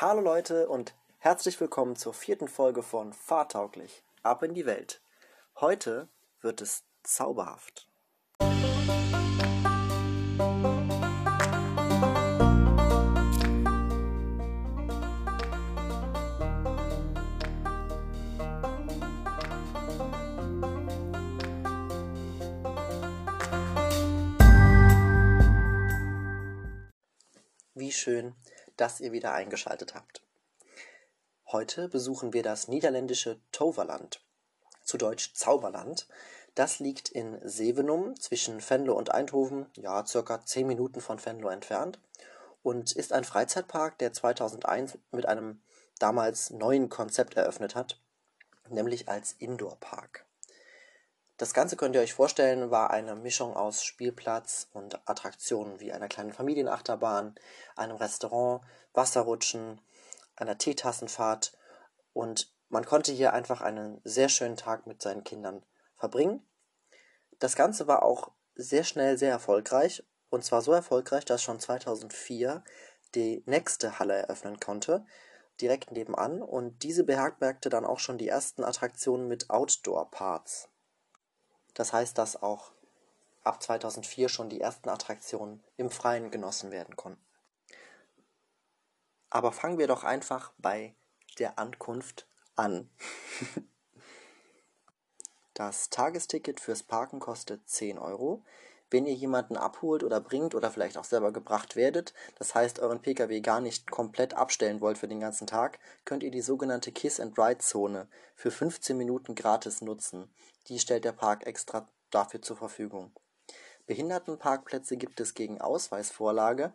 [0.00, 4.04] Hallo Leute und herzlich willkommen zur vierten Folge von Fahrtauglich.
[4.22, 5.02] Ab in die Welt.
[5.56, 6.08] Heute
[6.40, 7.90] wird es zauberhaft.
[27.74, 28.36] Wie schön,
[28.78, 30.22] dass ihr wieder eingeschaltet habt.
[31.50, 34.24] Heute besuchen wir das niederländische Toverland,
[34.82, 36.08] zu Deutsch Zauberland.
[36.54, 42.00] Das liegt in Sevenum zwischen Venlo und Eindhoven, ja, circa 10 Minuten von Venlo entfernt
[42.62, 45.62] und ist ein Freizeitpark, der 2001 mit einem
[45.98, 48.00] damals neuen Konzept eröffnet hat,
[48.68, 50.27] nämlich als Indoor-Park.
[51.38, 56.08] Das Ganze könnt ihr euch vorstellen, war eine Mischung aus Spielplatz und Attraktionen wie einer
[56.08, 57.36] kleinen Familienachterbahn,
[57.76, 59.80] einem Restaurant, Wasserrutschen,
[60.34, 61.56] einer Teetassenfahrt
[62.12, 65.64] und man konnte hier einfach einen sehr schönen Tag mit seinen Kindern
[65.96, 66.44] verbringen.
[67.38, 72.64] Das Ganze war auch sehr schnell sehr erfolgreich und zwar so erfolgreich, dass schon 2004
[73.14, 75.06] die nächste Halle eröffnen konnte,
[75.60, 80.68] direkt nebenan und diese beherbergte dann auch schon die ersten Attraktionen mit Outdoor-Parts.
[81.78, 82.72] Das heißt, dass auch
[83.44, 87.24] ab 2004 schon die ersten Attraktionen im Freien genossen werden konnten.
[89.30, 90.96] Aber fangen wir doch einfach bei
[91.38, 92.26] der Ankunft
[92.56, 92.90] an.
[95.54, 98.44] Das Tagesticket fürs Parken kostet 10 Euro.
[98.90, 103.02] Wenn ihr jemanden abholt oder bringt oder vielleicht auch selber gebracht werdet, das heißt euren
[103.02, 108.08] Pkw gar nicht komplett abstellen wollt für den ganzen Tag, könnt ihr die sogenannte Kiss-and-Ride-Zone
[108.34, 110.30] für 15 Minuten gratis nutzen.
[110.68, 113.12] Die stellt der Park extra dafür zur Verfügung.
[113.86, 116.72] Behindertenparkplätze gibt es gegen Ausweisvorlage.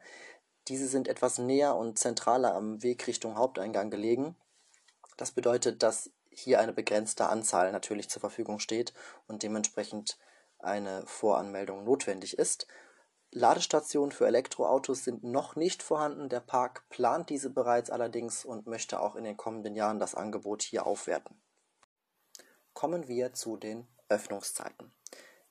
[0.68, 4.36] Diese sind etwas näher und zentraler am Weg Richtung Haupteingang gelegen.
[5.18, 8.94] Das bedeutet, dass hier eine begrenzte Anzahl natürlich zur Verfügung steht
[9.28, 10.18] und dementsprechend
[10.64, 12.68] eine Voranmeldung notwendig ist.
[13.32, 16.30] Ladestationen für Elektroautos sind noch nicht vorhanden.
[16.30, 20.62] Der Park plant diese bereits allerdings und möchte auch in den kommenden Jahren das Angebot
[20.62, 21.42] hier aufwerten.
[22.74, 24.94] Kommen wir zu den Öffnungszeiten.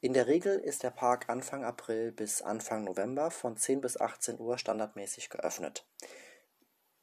[0.01, 4.39] In der Regel ist der Park Anfang April bis Anfang November von 10 bis 18
[4.41, 5.87] Uhr standardmäßig geöffnet.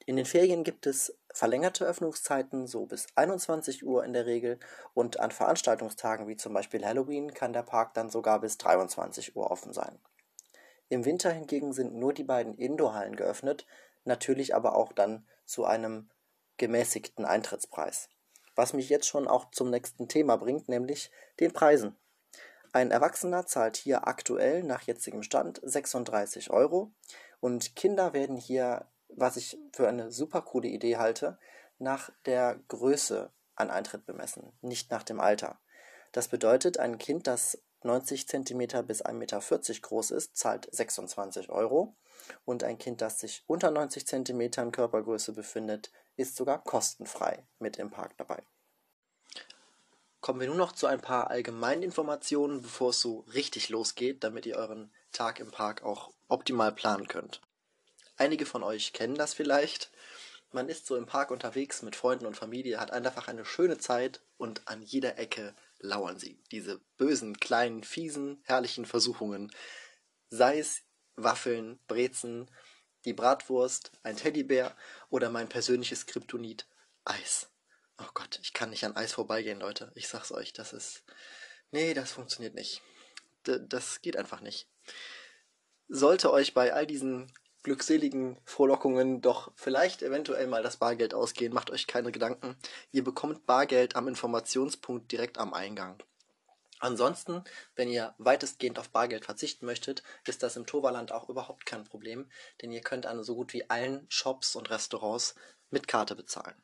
[0.10, 4.60] In den Ferien gibt es verlängerte Öffnungszeiten, so bis 21 Uhr in der Regel,
[4.96, 9.52] und an Veranstaltungstagen wie zum Beispiel Halloween kann der Park dann sogar bis 23 Uhr
[9.52, 10.00] offen sein.
[10.88, 13.68] Im Winter hingegen sind nur die beiden Indoorhallen geöffnet,
[14.04, 16.10] natürlich aber auch dann zu einem
[16.58, 18.10] gemäßigten Eintrittspreis.
[18.56, 21.96] Was mich jetzt schon auch zum nächsten Thema bringt, nämlich den Preisen.
[22.74, 26.92] Ein Erwachsener zahlt hier aktuell nach jetzigem Stand 36 Euro
[27.42, 31.38] und Kinder werden hier was ich für eine super coole Idee halte,
[31.78, 35.60] nach der Größe an Eintritt bemessen, nicht nach dem Alter.
[36.12, 39.40] Das bedeutet, ein Kind, das 90 cm bis 1,40 Meter
[39.82, 41.96] groß ist, zahlt 26 Euro
[42.46, 47.90] und ein Kind, das sich unter 90 cm Körpergröße befindet, ist sogar kostenfrei mit im
[47.90, 48.44] Park dabei.
[50.22, 54.46] Kommen wir nun noch zu ein paar allgemeinen Informationen, bevor es so richtig losgeht, damit
[54.46, 57.42] ihr euren Tag im Park auch optimal planen könnt.
[58.20, 59.90] Einige von euch kennen das vielleicht.
[60.52, 64.20] Man ist so im Park unterwegs mit Freunden und Familie, hat einfach eine schöne Zeit
[64.38, 66.38] und an jeder Ecke lauern sie.
[66.52, 69.50] Diese bösen, kleinen, fiesen, herrlichen Versuchungen.
[70.30, 70.82] Sei es
[71.16, 72.52] Waffeln, Brezen,
[73.06, 74.76] die Bratwurst, ein Teddybär
[75.10, 76.68] oder mein persönliches Kryptonit,
[77.06, 77.50] Eis.
[78.00, 79.94] Oh Gott, ich kann nicht an Eis vorbeigehen, Leute.
[79.96, 81.04] Ich sag's euch, das ist.
[81.72, 82.82] Nee, das funktioniert nicht.
[83.48, 84.68] D das geht einfach nicht.
[85.88, 87.32] Sollte euch bei all diesen
[87.70, 91.54] glückseligen Frohlockungen doch vielleicht eventuell mal das Bargeld ausgehen.
[91.54, 92.58] Macht euch keine Gedanken.
[92.92, 96.02] Ihr bekommt Bargeld am Informationspunkt direkt am Eingang.
[96.80, 97.44] Ansonsten,
[97.76, 102.28] wenn ihr weitestgehend auf Bargeld verzichten möchtet, ist das im Toverland auch überhaupt kein Problem,
[102.64, 105.36] denn ihr könnt an so gut wie allen Shops und Restaurants
[105.70, 106.56] mit Karte bezahlen.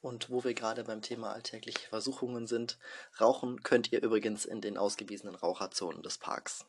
[0.00, 2.78] Und wo wir gerade beim Thema alltägliche Versuchungen sind,
[3.20, 6.66] rauchen könnt ihr übrigens in den ausgewiesenen Raucherzonen des Parks.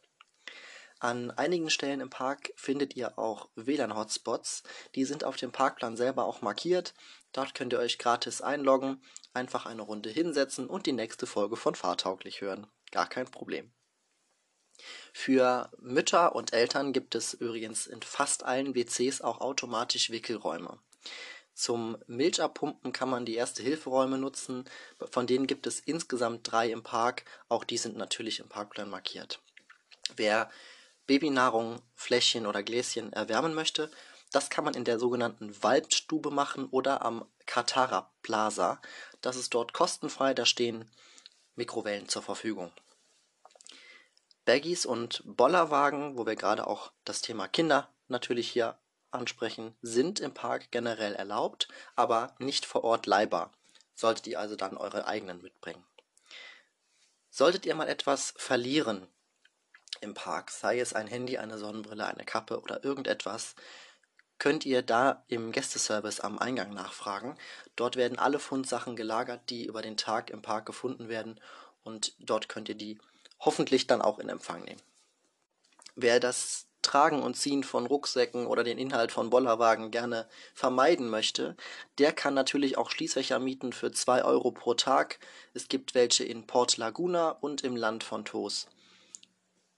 [1.01, 4.61] An einigen Stellen im Park findet ihr auch WLAN-Hotspots.
[4.93, 6.93] Die sind auf dem Parkplan selber auch markiert.
[7.33, 9.01] Dort könnt ihr euch gratis einloggen,
[9.33, 12.67] einfach eine Runde hinsetzen und die nächste Folge von Fahrtauglich hören.
[12.91, 13.71] Gar kein Problem.
[15.11, 20.77] Für Mütter und Eltern gibt es übrigens in fast allen WCs auch automatisch Wickelräume.
[21.55, 24.65] Zum Milchabpumpen kann man die Erste-Hilfe-Räume nutzen.
[25.09, 27.25] Von denen gibt es insgesamt drei im Park.
[27.49, 29.41] Auch die sind natürlich im Parkplan markiert.
[30.15, 30.51] Wer
[31.11, 33.91] Babynahrung, Fläschchen oder Gläschen erwärmen möchte,
[34.31, 38.81] Das kann man in der sogenannten Waldstube machen oder am Katara Plaza.
[39.19, 40.89] Das ist dort kostenfrei, da stehen
[41.55, 42.71] Mikrowellen zur Verfügung.
[44.45, 48.79] Baggies und Bollerwagen, wo wir gerade auch das Thema Kinder natürlich hier
[49.11, 51.67] ansprechen, sind im Park generell erlaubt,
[51.97, 53.51] aber nicht vor Ort leihbar.
[53.95, 55.83] Solltet ihr also dann eure eigenen mitbringen.
[57.29, 59.09] Solltet ihr mal etwas verlieren
[60.01, 63.55] im Park, sei es ein Handy, eine Sonnenbrille, eine Kappe oder irgendetwas,
[64.37, 67.37] könnt ihr da im Gästeservice am Eingang nachfragen.
[67.75, 71.39] Dort werden alle Fundsachen gelagert, die über den Tag im Park gefunden werden
[71.83, 72.97] und dort könnt ihr die
[73.39, 74.81] hoffentlich dann auch in Empfang nehmen.
[75.95, 81.55] Wer das Tragen und Ziehen von Rucksäcken oder den Inhalt von Bollerwagen gerne vermeiden möchte,
[81.99, 85.19] der kann natürlich auch Schließfächer mieten für 2 Euro pro Tag.
[85.53, 88.67] Es gibt welche in Port Laguna und im Land von Tos.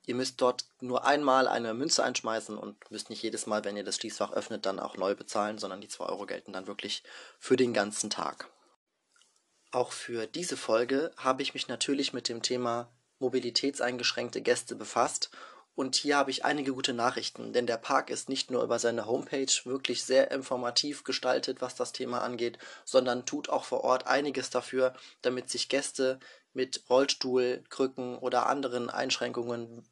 [0.06, 3.86] Ihr müsst dort nur einmal eine Münze einschmeißen und müsst nicht jedes Mal, wenn ihr
[3.86, 7.04] das Schließfach öffnet, dann auch neu bezahlen, sondern die 2 Euro gelten dann wirklich
[7.40, 8.50] für den ganzen Tag.
[9.72, 15.32] Auch für diese Folge habe ich mich natürlich mit dem Thema mobilitätseingeschränkte Gäste befasst
[15.74, 19.08] und hier habe ich einige gute Nachrichten, denn der Park ist nicht nur über seine
[19.08, 24.52] Homepage wirklich sehr informativ gestaltet, was das Thema angeht, sondern tut auch vor Ort einiges
[24.52, 26.20] dafür, damit sich Gäste
[26.54, 29.88] mit Rollstuhl, Krücken oder anderen Einschränkungen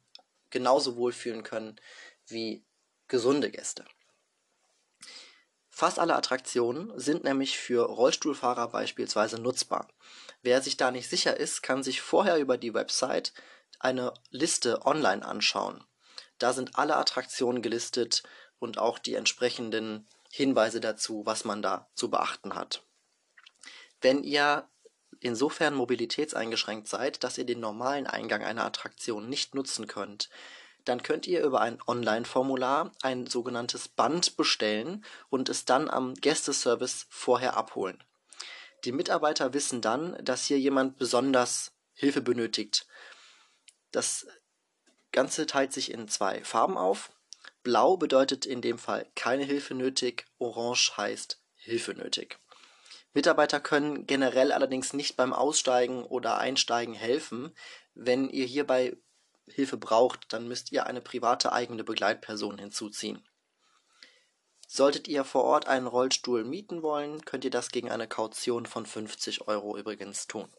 [0.52, 1.80] genauso wohlfühlen können
[2.28, 2.64] wie
[3.08, 3.84] gesunde Gäste.
[5.68, 9.88] Fast alle Attraktionen sind nämlich für Rollstuhlfahrer beispielsweise nutzbar.
[10.42, 13.32] Wer sich da nicht sicher ist, kann sich vorher über die Website
[13.80, 15.82] eine Liste online anschauen.
[16.38, 18.22] Da sind alle Attraktionen gelistet
[18.58, 22.84] und auch die entsprechenden Hinweise dazu, was man da zu beachten hat.
[24.00, 24.68] Wenn ihr
[25.22, 30.28] insofern mobilitätseingeschränkt seid, dass ihr den normalen Eingang einer Attraktion nicht nutzen könnt,
[30.84, 37.06] dann könnt ihr über ein Online-Formular ein sogenanntes Band bestellen und es dann am Gästeservice
[37.08, 38.02] vorher abholen.
[38.84, 42.86] Die Mitarbeiter wissen dann, dass hier jemand besonders Hilfe benötigt
[43.92, 44.26] das
[45.12, 47.12] Ganze teilt sich in zwei Farben auf.
[47.62, 52.38] Blau bedeutet in dem Fall keine Hilfe nötig, orange heißt Hilfe nötig.
[53.14, 57.54] Mitarbeiter können generell allerdings nicht beim Aussteigen oder Einsteigen helfen.
[57.94, 58.96] Wenn ihr hierbei
[59.46, 63.26] Hilfe braucht, dann müsst ihr eine private eigene Begleitperson hinzuziehen.
[64.66, 68.86] Solltet ihr vor Ort einen Rollstuhl mieten wollen, könnt ihr das gegen eine Kaution von
[68.86, 70.50] 50 Euro übrigens tun.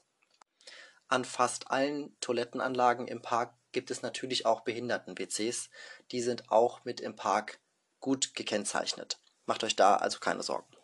[1.07, 5.69] An fast allen Toilettenanlagen im Park gibt es natürlich auch Behinderten-WCs.
[6.11, 7.59] Die sind auch mit im Park
[7.99, 9.19] gut gekennzeichnet.
[9.45, 10.75] Macht euch da also keine Sorgen.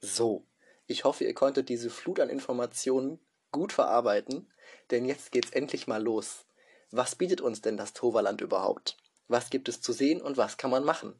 [0.00, 0.46] So,
[0.92, 3.18] ich hoffe, ihr konntet diese Flut an Informationen
[3.50, 4.52] gut verarbeiten,
[4.90, 6.44] denn jetzt geht's endlich mal los.
[6.90, 8.96] Was bietet uns denn das Toverland überhaupt?
[9.26, 11.18] Was gibt es zu sehen und was kann man machen?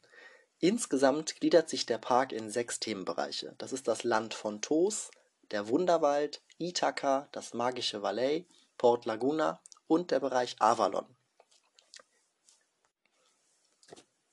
[0.59, 3.55] Insgesamt gliedert sich der Park in sechs Themenbereiche.
[3.59, 5.11] Das ist das Land von Tos,
[5.51, 8.47] der Wunderwald, Ithaka, das magische Valley,
[8.79, 11.07] Port Laguna und der Bereich Avalon.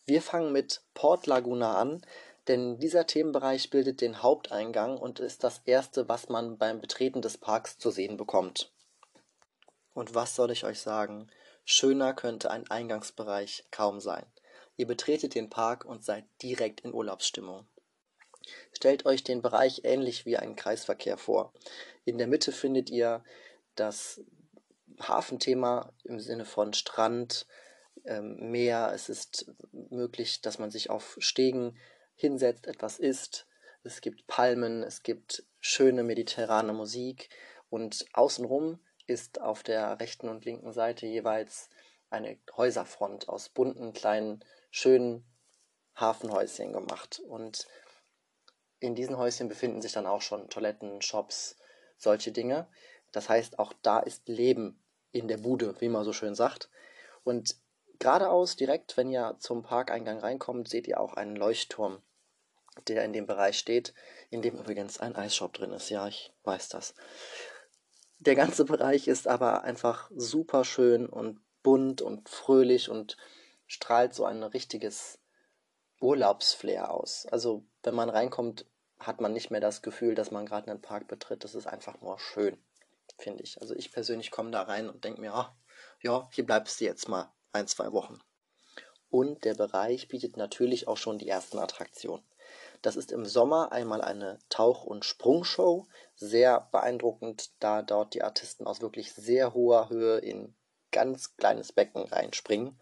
[0.06, 2.01] Wir fangen mit Port Laguna an,
[2.50, 7.38] denn dieser Themenbereich bildet den Haupteingang und ist das erste, was man beim Betreten des
[7.38, 8.74] Parks zu sehen bekommt.
[9.94, 11.30] Und was soll ich euch sagen?
[11.63, 14.25] Schöner könnte ein Eingangsbereich kaum sein.
[14.78, 17.68] Ihr betretet den Park und seid direkt in Urlaubsstimmung.
[18.72, 21.53] Stellt euch den Bereich ähnlich wie einen Kreisverkehr vor.
[22.03, 23.24] In der Mitte findet ihr
[23.75, 24.22] das
[25.00, 27.46] Hafenthema im Sinne von Strand,
[28.06, 28.91] ähm, Meer.
[28.96, 31.77] Es ist möglich, dass man sich auf Stegen
[32.20, 33.48] hinsetzt, etwas isst.
[33.84, 37.30] Es gibt Palmen, es gibt schöne mediterrane Musik
[37.70, 41.70] und außenrum ist auf der rechten und linken Seite jeweils
[42.10, 45.26] eine Häuserfront aus bunten, kleinen, schönen
[45.96, 47.20] Hafenhäuschen gemacht.
[47.20, 47.68] Und
[48.80, 51.58] in diesen Häuschen befinden sich dann auch schon Toiletten, Shops,
[51.98, 52.68] solche Dinge.
[53.12, 56.70] Das heißt, auch da ist Leben in der Bude, wie man so schön sagt.
[57.24, 57.56] Und
[58.00, 62.02] geradeaus, direkt, wenn ihr zum Parkeingang reinkommt, seht ihr auch einen Leuchtturm,
[62.88, 63.93] der in dem Bereich steht,
[64.29, 65.89] in dem übrigens ein Eisshop drin ist.
[65.89, 66.93] Ja, ich weiß das.
[68.19, 73.17] Der ganze Bereich ist aber einfach super schön und bunt und fröhlich und
[73.67, 75.19] strahlt so ein richtiges
[76.01, 77.25] Urlaubsflair aus.
[77.27, 78.65] Also wenn man reinkommt,
[79.00, 81.43] hat man nicht mehr das Gefühl, dass man gerade einen Park betritt.
[81.43, 82.57] Das ist einfach nur schön,
[83.17, 83.62] finde ich.
[83.62, 85.45] Also ich persönlich komme da rein und denke mir, oh,
[86.01, 88.19] ja, hier bleibst du jetzt mal ein, zwei Wochen.
[89.09, 92.24] Und der Bereich bietet natürlich auch schon die ersten Attraktionen.
[92.81, 95.88] Das ist im Sommer einmal eine Tauch- und Sprungshow.
[96.15, 100.55] Sehr beeindruckend, da dort die Artisten aus wirklich sehr hoher Höhe in
[100.91, 102.79] ganz kleines Becken reinspringen.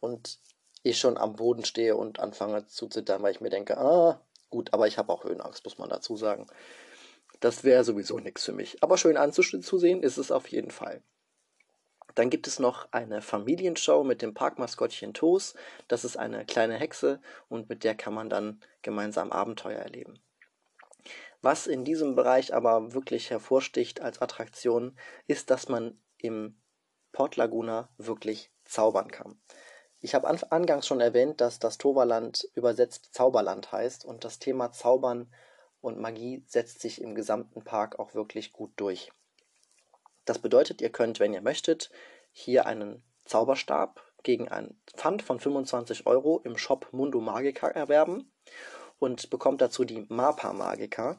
[0.00, 0.38] Und
[0.82, 4.20] ich schon am Boden stehe und anfange zu zittern, weil ich mir denke, ah,
[4.50, 6.46] gut, aber ich habe auch Höhenangst, muss man dazu sagen.
[7.40, 8.82] Das wäre sowieso nichts für mich.
[8.82, 11.02] Aber schön anzusehen ist es auf jeden Fall.
[12.16, 15.54] Dann gibt es noch eine Familienshow mit dem Parkmaskottchen Toos.
[15.86, 20.18] Das ist eine kleine Hexe und mit der kann man dann gemeinsam Abenteuer erleben.
[21.42, 26.58] Was in diesem Bereich aber wirklich hervorsticht als Attraktion, ist, dass man im
[27.12, 29.38] Port Laguna wirklich zaubern kann.
[30.00, 35.30] Ich habe angangs schon erwähnt, dass das Toverland übersetzt Zauberland heißt und das Thema Zaubern
[35.82, 39.12] und Magie setzt sich im gesamten Park auch wirklich gut durch.
[40.26, 41.90] Das bedeutet, ihr könnt, wenn ihr möchtet,
[42.32, 48.30] hier einen Zauberstab gegen ein Pfand von 25 Euro im Shop Mundo Magica erwerben
[48.98, 51.18] und bekommt dazu die Mapa Magica.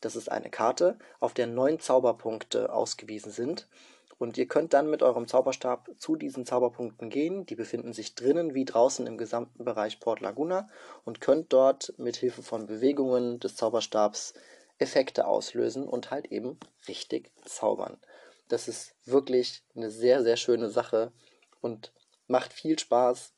[0.00, 3.68] Das ist eine Karte, auf der neun Zauberpunkte ausgewiesen sind
[4.18, 7.44] und ihr könnt dann mit eurem Zauberstab zu diesen Zauberpunkten gehen.
[7.46, 10.68] Die befinden sich drinnen wie draußen im gesamten Bereich Port Laguna
[11.04, 14.34] und könnt dort mit Hilfe von Bewegungen des Zauberstabs
[14.78, 17.98] Effekte auslösen und halt eben richtig zaubern.
[18.52, 21.10] Das ist wirklich eine sehr, sehr schöne Sache
[21.62, 21.90] und
[22.26, 23.32] macht viel Spaß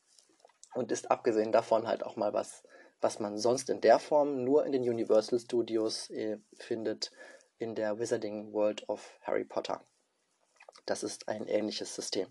[0.73, 2.63] und ist abgesehen davon halt auch mal was,
[2.99, 7.11] was man sonst in der Form nur in den Universal Studios äh, findet,
[7.59, 9.85] in der Wizarding World of Harry Potter.
[10.85, 12.27] Das ist ein ähnliches System.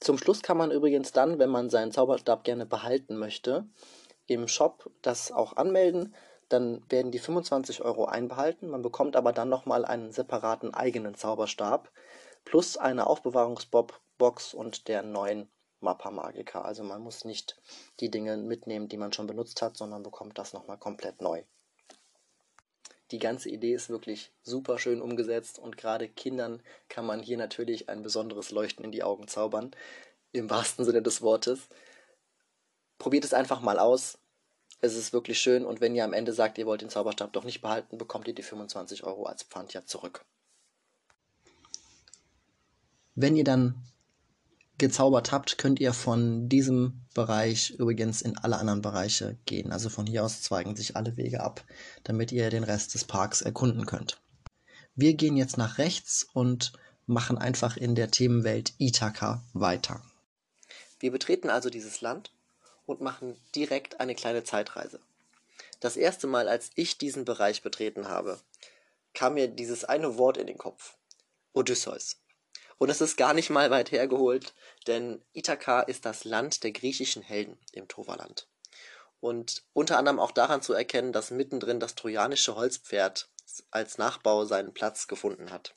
[0.00, 3.68] Zum Schluss kann man übrigens dann, wenn man seinen Zauberstab gerne behalten möchte,
[4.26, 6.14] im Shop das auch anmelden.
[6.48, 8.68] Dann werden die 25 Euro einbehalten.
[8.68, 11.90] Man bekommt aber dann nochmal einen separaten eigenen Zauberstab
[12.44, 15.48] plus eine Aufbewahrungsbox und der neuen
[15.80, 16.62] Mappa Magica.
[16.62, 17.56] Also man muss nicht
[18.00, 21.42] die Dinge mitnehmen, die man schon benutzt hat, sondern bekommt das nochmal komplett neu.
[23.12, 27.88] Die ganze Idee ist wirklich super schön umgesetzt und gerade Kindern kann man hier natürlich
[27.88, 29.70] ein besonderes Leuchten in die Augen zaubern,
[30.32, 31.68] im wahrsten Sinne des Wortes.
[32.98, 34.18] Probiert es einfach mal aus.
[34.80, 37.44] Es ist wirklich schön und wenn ihr am Ende sagt, ihr wollt den Zauberstab doch
[37.44, 40.24] nicht behalten, bekommt ihr die 25 Euro als Pfand ja zurück.
[43.14, 43.82] Wenn ihr dann
[44.78, 49.72] gezaubert habt, könnt ihr von diesem Bereich übrigens in alle anderen Bereiche gehen.
[49.72, 51.64] Also von hier aus zweigen sich alle Wege ab,
[52.04, 54.20] damit ihr den Rest des Parks erkunden könnt.
[54.94, 56.72] Wir gehen jetzt nach rechts und
[57.06, 60.02] machen einfach in der Themenwelt Ithaka weiter.
[60.98, 62.32] Wir betreten also dieses Land
[62.86, 65.00] und machen direkt eine kleine Zeitreise.
[65.80, 68.40] Das erste Mal, als ich diesen Bereich betreten habe,
[69.12, 70.96] kam mir dieses eine Wort in den Kopf.
[71.52, 72.16] Odysseus.
[72.78, 74.54] Und es ist gar nicht mal weit hergeholt,
[74.86, 78.46] denn Ithaka ist das Land der griechischen Helden im Toverland.
[79.20, 83.28] Und unter anderem auch daran zu erkennen, dass mittendrin das trojanische Holzpferd
[83.70, 85.74] als Nachbau seinen Platz gefunden hat.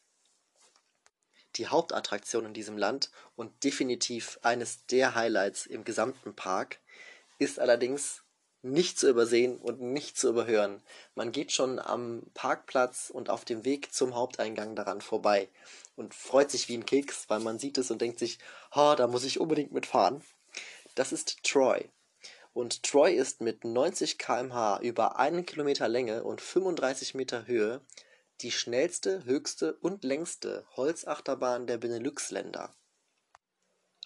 [1.56, 6.80] Die Hauptattraktion in diesem Land und definitiv eines der Highlights im gesamten Park
[7.40, 8.24] ist allerdings
[8.62, 10.84] nicht zu übersehen und nicht zu überhören.
[11.16, 15.50] Man geht schon am Parkplatz und auf dem Weg zum Haupteingang daran vorbei
[15.96, 18.40] und freut sich wie ein Keks, weil man sieht es und denkt sich,
[18.76, 20.22] oh, da muss ich unbedingt mitfahren.
[20.96, 21.90] Das ist Troy.
[22.52, 27.82] Und Troy ist mit 90 km/h über einen Kilometer Länge und 35 Meter Höhe
[28.42, 32.74] die schnellste, höchste und längste Holzachterbahn der Benelux-Länder.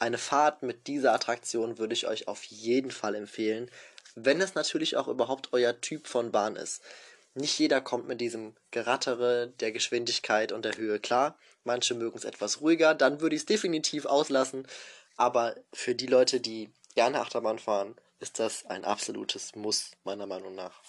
[0.03, 3.71] Eine Fahrt mit dieser Attraktion würde ich euch auf jeden Fall empfehlen,
[4.15, 6.83] wenn es natürlich auch überhaupt euer Typ von Bahn ist.
[7.35, 11.37] Nicht jeder kommt mit diesem Gerattere der Geschwindigkeit und der Höhe klar.
[11.63, 14.67] Manche mögen es etwas ruhiger, dann würde ich es definitiv auslassen.
[15.15, 20.53] Aber für die Leute, die gerne Achterbahn fahren, ist das ein absolutes Muss, meiner Meinung
[20.53, 20.81] nach.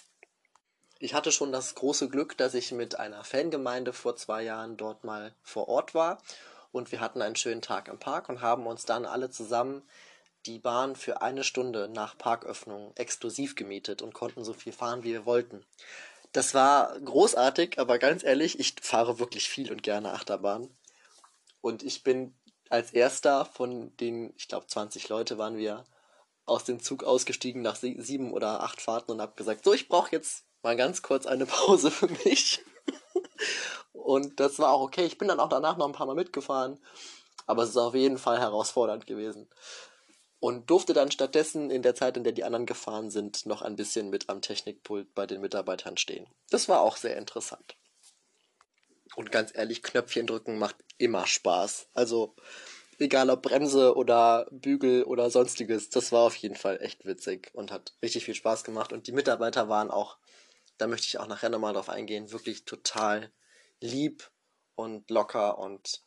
[0.99, 5.05] Ich hatte schon das große Glück, dass ich mit einer Fangemeinde vor zwei Jahren dort
[5.05, 6.21] mal vor Ort war
[6.75, 9.81] und wir hatten einen schönen Tag im Park und haben uns dann alle zusammen
[10.45, 15.13] die Bahn für eine Stunde nach Parköffnung exklusiv gemietet und konnten so viel fahren, wie
[15.13, 15.65] wir wollten.
[16.33, 20.69] Das war großartig, aber ganz ehrlich, ich fahre wirklich viel und gerne Achterbahn.
[21.61, 22.35] Und ich bin
[22.69, 25.85] als erster von den, ich glaube 20 Leute waren wir,
[26.45, 30.11] aus dem Zug ausgestiegen nach sieben oder acht Fahrten und habe gesagt, so, ich brauche
[30.11, 32.63] jetzt mal ganz kurz eine Pause für mich.
[34.05, 35.05] Und das war auch okay.
[35.05, 36.79] Ich bin dann auch danach noch ein paar Mal mitgefahren,
[37.47, 39.47] aber es ist auf jeden Fall herausfordernd gewesen
[40.39, 43.75] und durfte dann stattdessen in der Zeit, in der die anderen gefahren sind, noch ein
[43.75, 46.27] bisschen mit am Technikpult bei den Mitarbeitern stehen.
[46.51, 47.77] Das war auch sehr interessant.
[49.15, 51.87] Und ganz ehrlich, Knöpfchen drücken macht immer Spaß.
[51.95, 52.35] Also
[52.99, 57.71] egal ob Bremse oder Bügel oder sonstiges, das war auf jeden Fall echt witzig und
[57.71, 58.93] hat richtig viel Spaß gemacht.
[58.93, 60.17] Und die Mitarbeiter waren auch,
[60.77, 63.31] da möchte ich auch nachher nochmal drauf eingehen, wirklich total
[63.79, 64.31] lieb
[64.75, 66.01] und locker und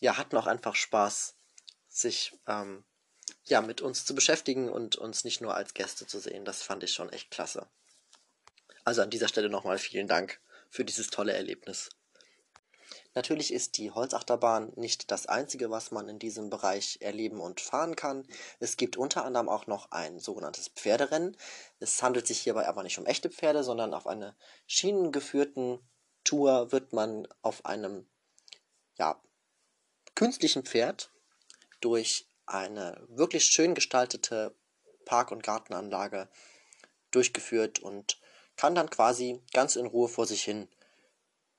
[0.00, 1.36] ja, hatten auch einfach Spaß,
[1.88, 2.84] sich ähm,
[3.44, 6.44] ja, mit uns zu beschäftigen und uns nicht nur als Gäste zu sehen.
[6.44, 7.68] Das fand ich schon echt klasse.
[8.84, 11.90] Also an dieser Stelle nochmal vielen Dank für dieses tolle Erlebnis.
[13.14, 17.96] Natürlich ist die Holzachterbahn nicht das einzige, was man in diesem Bereich erleben und fahren
[17.96, 18.26] kann.
[18.60, 21.36] Es gibt unter anderem auch noch ein sogenanntes Pferderennen.
[21.80, 25.80] Es handelt sich hierbei aber nicht um echte Pferde, sondern auf einer schienengeführten
[26.28, 28.06] Tour wird man auf einem
[28.98, 29.18] ja,
[30.14, 31.10] künstlichen Pferd
[31.80, 34.54] durch eine wirklich schön gestaltete
[35.06, 36.28] Park- und Gartenanlage
[37.12, 38.20] durchgeführt und
[38.56, 40.68] kann dann quasi ganz in Ruhe vor sich hin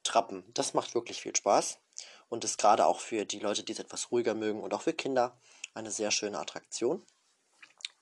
[0.03, 0.43] trappen.
[0.53, 1.79] Das macht wirklich viel Spaß
[2.27, 4.93] und ist gerade auch für die Leute, die es etwas ruhiger mögen und auch für
[4.93, 5.35] Kinder
[5.73, 7.03] eine sehr schöne Attraktion.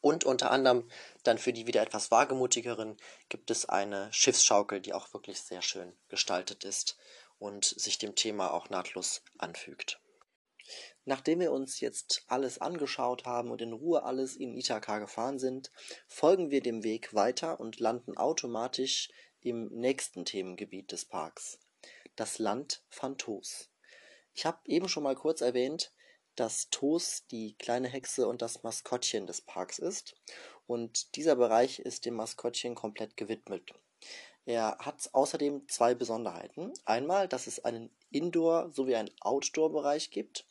[0.02, 0.90] Und unter anderem
[1.24, 2.98] dann für die wieder etwas wagemutigeren
[3.30, 6.98] gibt es eine Schiffsschaukel, die auch wirklich sehr schön gestaltet ist
[7.40, 10.00] und sich dem Thema auch nahtlos anfügt.
[11.06, 15.72] Nachdem wir uns jetzt alles angeschaut haben und in Ruhe alles in Ithaka gefahren sind,
[16.08, 21.60] folgen wir dem Weg weiter und landen automatisch im nächsten Themengebiet des Parks,
[22.18, 23.70] das Land van Toos.
[24.34, 25.94] Ich habe eben schon mal kurz erwähnt,
[26.38, 30.16] dass Toos die kleine Hexe und das Maskottchen des Parks ist
[30.66, 33.74] und dieser Bereich ist dem Maskottchen komplett gewidmet.
[34.46, 36.72] Er hat außerdem zwei Besonderheiten.
[36.86, 40.48] Einmal, dass es einen Indoor- sowie einen Outdoor-Bereich gibt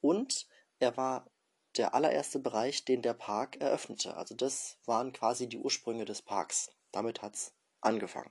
[0.00, 0.48] und
[0.80, 1.30] er war
[1.76, 4.16] der allererste Bereich, den der Park eröffnete.
[4.16, 6.70] Also das waren quasi die Ursprünge des Parks.
[6.90, 8.30] Damit hat es angefangen.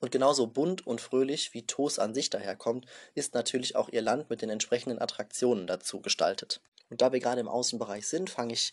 [0.00, 4.30] Und genauso bunt und fröhlich wie Tos an sich daherkommt, ist natürlich auch ihr Land
[4.30, 6.60] mit den entsprechenden Attraktionen dazu gestaltet.
[6.88, 8.72] Und da wir gerade im Außenbereich sind, fange ich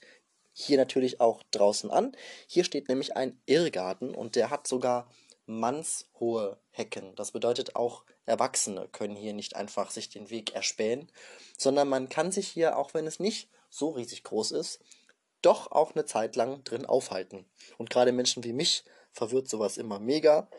[0.54, 2.16] hier natürlich auch draußen an.
[2.48, 5.10] Hier steht nämlich ein Irrgarten und der hat sogar
[5.46, 7.16] mannshohe Hecken.
[7.16, 11.10] Das bedeutet auch Erwachsene können hier nicht einfach sich den Weg erspähen,
[11.58, 14.82] sondern man kann sich hier, auch wenn es nicht so riesig groß ist,
[15.42, 17.46] doch auch eine Zeit lang drin aufhalten.
[17.78, 20.50] Und gerade Menschen wie mich verwirrt sowas immer mega.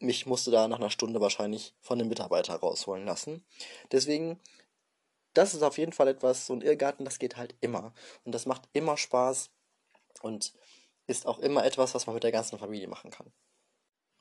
[0.00, 3.44] Mich musste da nach einer Stunde wahrscheinlich von dem Mitarbeiter rausholen lassen.
[3.92, 4.40] Deswegen,
[5.34, 7.92] das ist auf jeden Fall etwas, so ein Irrgarten, das geht halt immer.
[8.24, 9.50] Und das macht immer Spaß
[10.22, 10.52] und
[11.06, 13.32] ist auch immer etwas, was man mit der ganzen Familie machen kann.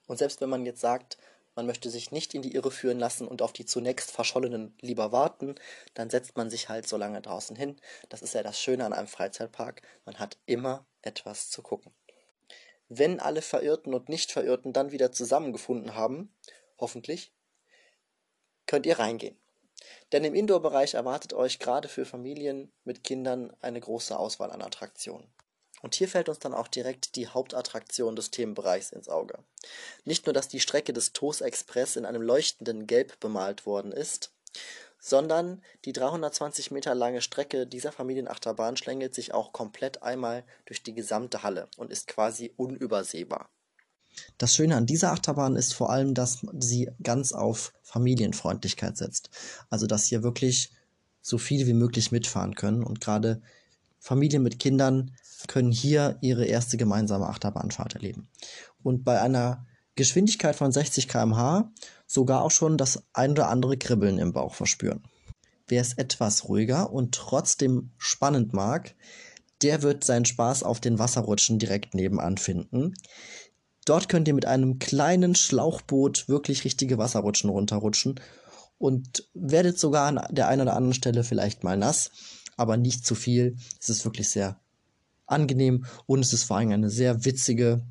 [0.08, 1.18] Und selbst wenn man jetzt sagt,
[1.56, 5.12] man möchte sich nicht in die Irre führen lassen und auf die zunächst Verschollenen lieber
[5.12, 5.56] warten,
[5.94, 7.80] dann setzt man sich halt so lange draußen hin.
[8.10, 11.94] Das ist ja das Schöne an einem Freizeitpark, man hat immer etwas zu gucken.
[12.90, 16.36] Wenn alle Verirrten und Nicht-Verirrten dann wieder zusammengefunden haben,
[16.80, 17.34] hoffentlich,
[18.66, 19.40] könnt ihr reingehen.
[20.12, 25.34] Denn im Indoor-Bereich erwartet euch gerade für Familien mit Kindern eine große Auswahl an Attraktionen.
[25.82, 29.44] Und hier fällt uns dann auch direkt die Hauptattraktion des Themenbereichs ins Auge.
[30.06, 34.32] Nicht nur, dass die Strecke des TOS Express in einem leuchtenden Gelb bemalt worden ist,
[35.06, 40.94] sondern die 320 Meter lange Strecke dieser Familienachterbahn schlängelt sich auch komplett einmal durch die
[40.94, 43.50] gesamte Halle und ist quasi unübersehbar.
[44.38, 49.30] Das Schöne an dieser Achterbahn ist vor allem, dass sie ganz auf Familienfreundlichkeit setzt.
[49.70, 50.72] Also, dass hier wirklich
[51.22, 53.42] so viele wie möglich mitfahren können und gerade
[54.00, 55.12] Familien mit Kindern
[55.48, 58.30] können hier ihre erste gemeinsame Achterbahnfahrt erleben.
[58.84, 61.72] Und bei einer Geschwindigkeit von 60 km/h
[62.14, 65.04] sogar auch schon das ein oder andere Kribbeln im Bauch verspüren.
[65.68, 68.96] Wer es etwas ruhiger und trotzdem spannend mag,
[69.64, 72.94] der wird seinen Spaß auf den Wasserrutschen direkt nebenan finden.
[73.86, 78.20] Dort könnt ihr mit einem kleinen Schlauchboot wirklich richtige Wasserrutschen runterrutschen
[78.78, 82.12] und werdet sogar an der einen oder anderen Stelle vielleicht mal nass,
[82.58, 83.58] aber nicht zu viel.
[83.82, 84.60] Es ist wirklich sehr
[85.26, 87.82] angenehm und es ist vor allem eine sehr witzige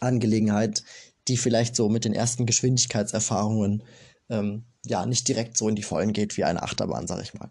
[0.00, 0.84] Angelegenheit,
[1.28, 3.82] die vielleicht so mit den ersten Geschwindigkeitserfahrungen
[4.30, 7.50] ähm, ja nicht direkt so in die Vollen geht wie eine Achterbahn, sag ich mal.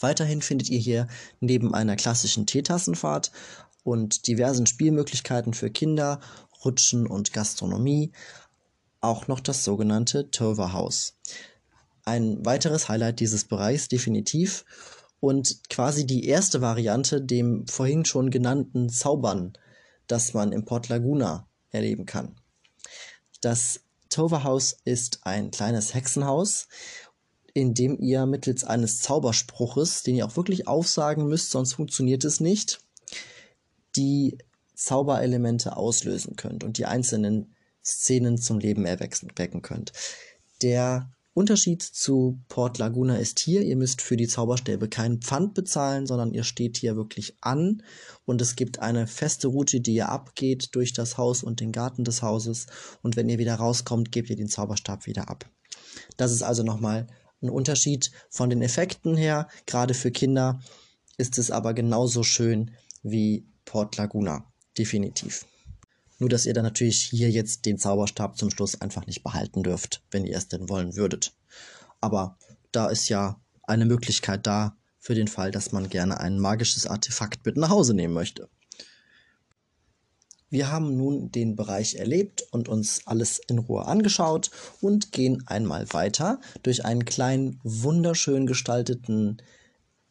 [0.00, 1.06] Weiterhin findet ihr hier
[1.40, 3.32] neben einer klassischen Teetassenfahrt
[3.82, 6.20] und diversen Spielmöglichkeiten für Kinder,
[6.64, 8.12] Rutschen und Gastronomie
[9.00, 11.14] auch noch das sogenannte Tover House.
[12.04, 14.64] Ein weiteres Highlight dieses Bereichs definitiv
[15.20, 19.52] und quasi die erste Variante dem vorhin schon genannten Zaubern,
[20.06, 22.36] das man im Port Laguna erleben kann.
[23.40, 26.68] Das Toverhaus ist ein kleines Hexenhaus,
[27.52, 32.40] in dem ihr mittels eines Zauberspruches, den ihr auch wirklich aufsagen müsst, sonst funktioniert es
[32.40, 32.80] nicht,
[33.96, 34.38] die
[34.74, 39.92] Zauberelemente auslösen könnt und die einzelnen Szenen zum Leben erwecken könnt.
[40.60, 46.06] Der Unterschied zu Port Laguna ist hier, ihr müsst für die Zauberstäbe keinen Pfand bezahlen,
[46.06, 47.82] sondern ihr steht hier wirklich an
[48.24, 52.04] und es gibt eine feste Route, die ihr abgeht durch das Haus und den Garten
[52.04, 52.68] des Hauses
[53.02, 55.44] und wenn ihr wieder rauskommt, gebt ihr den Zauberstab wieder ab.
[56.16, 57.06] Das ist also nochmal
[57.42, 59.46] ein Unterschied von den Effekten her.
[59.66, 60.60] Gerade für Kinder
[61.18, 62.70] ist es aber genauso schön
[63.02, 64.50] wie Port Laguna.
[64.78, 65.44] Definitiv.
[66.18, 70.02] Nur, dass ihr dann natürlich hier jetzt den Zauberstab zum Schluss einfach nicht behalten dürft,
[70.10, 71.34] wenn ihr es denn wollen würdet.
[72.00, 72.38] Aber
[72.72, 77.44] da ist ja eine Möglichkeit da für den Fall, dass man gerne ein magisches Artefakt
[77.44, 78.48] mit nach Hause nehmen möchte.
[80.48, 84.50] Wir haben nun den Bereich erlebt und uns alles in Ruhe angeschaut
[84.80, 89.38] und gehen einmal weiter durch einen kleinen, wunderschön gestalteten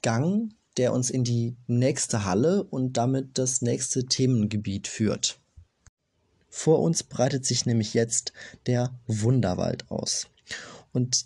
[0.02, 5.40] Gang, der uns in die nächste Halle und damit das nächste Themengebiet führt.
[6.58, 8.32] Vor uns breitet sich nämlich jetzt
[8.66, 10.30] der Wunderwald aus.
[10.94, 11.26] Und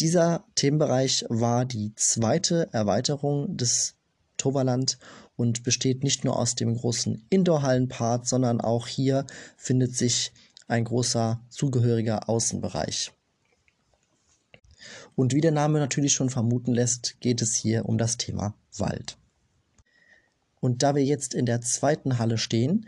[0.00, 3.96] dieser Themenbereich war die zweite Erweiterung des
[4.38, 4.98] Toverland
[5.36, 9.26] und besteht nicht nur aus dem großen Indoor-Hallenpart, sondern auch hier
[9.58, 10.32] findet sich
[10.68, 13.12] ein großer zugehöriger Außenbereich.
[15.16, 19.18] Und wie der Name natürlich schon vermuten lässt, geht es hier um das Thema Wald.
[20.60, 22.86] Und da wir jetzt in der zweiten Halle stehen,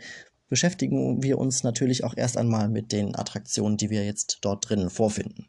[0.49, 4.89] beschäftigen wir uns natürlich auch erst einmal mit den Attraktionen, die wir jetzt dort drinnen
[4.89, 5.47] vorfinden.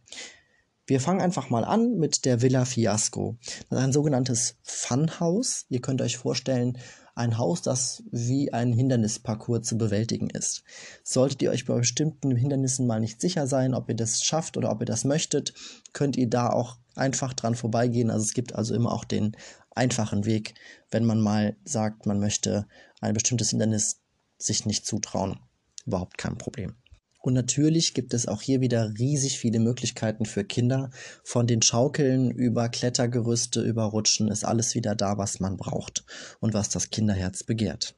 [0.87, 3.37] Wir fangen einfach mal an mit der Villa Fiasco.
[3.69, 5.67] Das ist ein sogenanntes Funhaus.
[5.69, 6.79] Ihr könnt euch vorstellen,
[7.15, 10.65] ein Haus, das wie ein Hindernisparcours zu bewältigen ist.
[11.05, 14.71] Solltet ihr euch bei bestimmten Hindernissen mal nicht sicher sein, ob ihr das schafft oder
[14.71, 15.53] ob ihr das möchtet,
[15.93, 18.11] könnt ihr da auch einfach dran vorbeigehen.
[18.11, 19.37] Also es gibt also immer auch den
[19.75, 20.55] einfachen Weg,
[20.91, 22.67] wenn man mal sagt, man möchte
[23.01, 24.00] ein bestimmtes Hindernis
[24.43, 25.39] sich nicht zutrauen.
[25.87, 26.75] Überhaupt kein Problem.
[27.23, 30.91] Und natürlich gibt es auch hier wieder riesig viele Möglichkeiten für Kinder.
[31.23, 36.05] Von den Schaukeln über Klettergerüste, über Rutschen ist alles wieder da, was man braucht
[36.41, 37.95] und was das Kinderherz begehrt.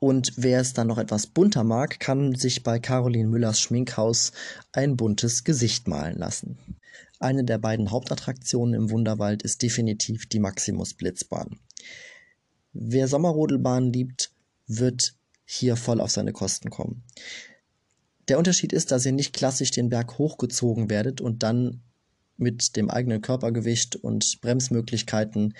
[0.00, 4.32] Und wer es dann noch etwas bunter mag, kann sich bei Caroline Müllers Schminkhaus
[4.72, 6.58] ein buntes Gesicht malen lassen.
[7.20, 11.58] Eine der beiden Hauptattraktionen im Wunderwald ist definitiv die Maximus Blitzbahn.
[12.72, 14.32] Wer Sommerrodelbahn liebt,
[14.66, 15.14] wird
[15.52, 17.02] hier voll auf seine Kosten kommen.
[18.28, 21.82] Der Unterschied ist, dass ihr nicht klassisch den Berg hochgezogen werdet und dann
[22.36, 25.54] mit dem eigenen Körpergewicht und Bremsmöglichkeiten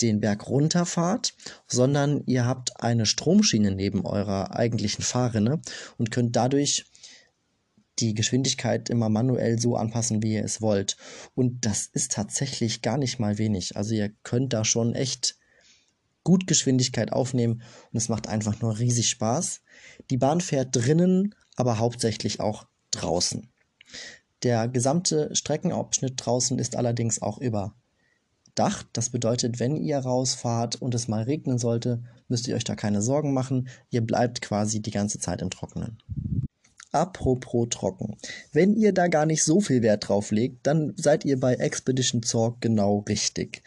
[0.00, 1.34] den Berg runterfahrt,
[1.66, 5.60] sondern ihr habt eine Stromschiene neben eurer eigentlichen Fahrrinne
[5.98, 6.86] und könnt dadurch
[7.98, 10.96] die Geschwindigkeit immer manuell so anpassen, wie ihr es wollt.
[11.34, 13.76] Und das ist tatsächlich gar nicht mal wenig.
[13.76, 15.36] Also ihr könnt da schon echt
[16.24, 19.60] gut Geschwindigkeit aufnehmen und es macht einfach nur riesig Spaß.
[20.10, 23.48] Die Bahn fährt drinnen aber hauptsächlich auch draußen.
[24.42, 28.86] Der gesamte Streckenabschnitt draußen ist allerdings auch überdacht.
[28.92, 33.02] Das bedeutet, wenn ihr rausfahrt und es mal regnen sollte, müsst ihr euch da keine
[33.02, 33.68] Sorgen machen.
[33.90, 35.98] Ihr bleibt quasi die ganze Zeit im Trockenen.
[36.92, 38.16] Apropos trocken.
[38.52, 42.22] Wenn ihr da gar nicht so viel Wert drauf legt, dann seid ihr bei Expedition
[42.22, 43.62] Zorg genau richtig.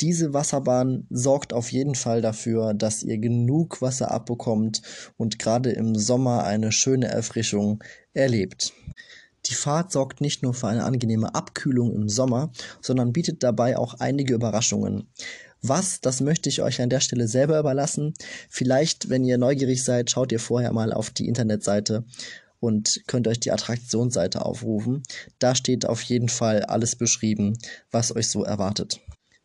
[0.00, 4.82] Diese Wasserbahn sorgt auf jeden Fall dafür, dass ihr genug Wasser abbekommt
[5.16, 7.82] und gerade im Sommer eine schöne Erfrischung
[8.12, 8.72] erlebt.
[9.46, 13.94] Die Fahrt sorgt nicht nur für eine angenehme Abkühlung im Sommer, sondern bietet dabei auch
[14.00, 15.06] einige Überraschungen.
[15.66, 18.12] Was, das möchte ich euch an der Stelle selber überlassen.
[18.50, 22.04] Vielleicht, wenn ihr neugierig seid, schaut ihr vorher mal auf die Internetseite
[22.64, 25.02] und könnt euch die Attraktionsseite aufrufen.
[25.38, 27.58] Da steht auf jeden Fall alles beschrieben,
[27.90, 29.00] was euch so erwartet.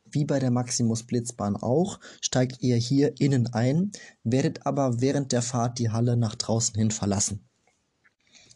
[0.09, 3.91] Wie bei der Maximus Blitzbahn auch, steigt ihr hier innen ein,
[4.23, 7.45] werdet aber während der Fahrt die Halle nach draußen hin verlassen.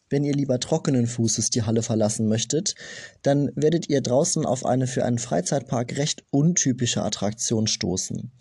[0.10, 2.76] Wenn ihr lieber trockenen Fußes die Halle verlassen möchtet,
[3.22, 8.32] dann werdet ihr draußen auf eine für einen Freizeitpark recht untypische Attraktion stoßen,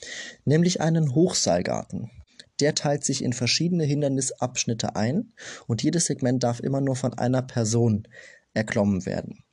[0.45, 2.11] nämlich einen Hochseilgarten.
[2.61, 5.33] Der teilt sich in verschiedene Hindernisabschnitte ein
[5.67, 8.07] und jedes Segment darf immer nur von einer Person
[8.55, 9.45] erklommen werden.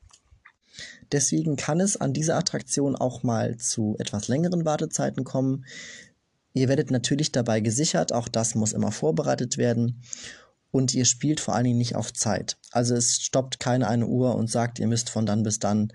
[1.11, 5.65] Deswegen kann es an dieser Attraktion auch mal zu etwas längeren Wartezeiten kommen.
[6.53, 10.01] Ihr werdet natürlich dabei gesichert, auch das muss immer vorbereitet werden.
[10.71, 12.57] Und ihr spielt vor allen Dingen nicht auf Zeit.
[12.71, 15.91] Also es stoppt keine eine Uhr und sagt, ihr müsst von dann bis dann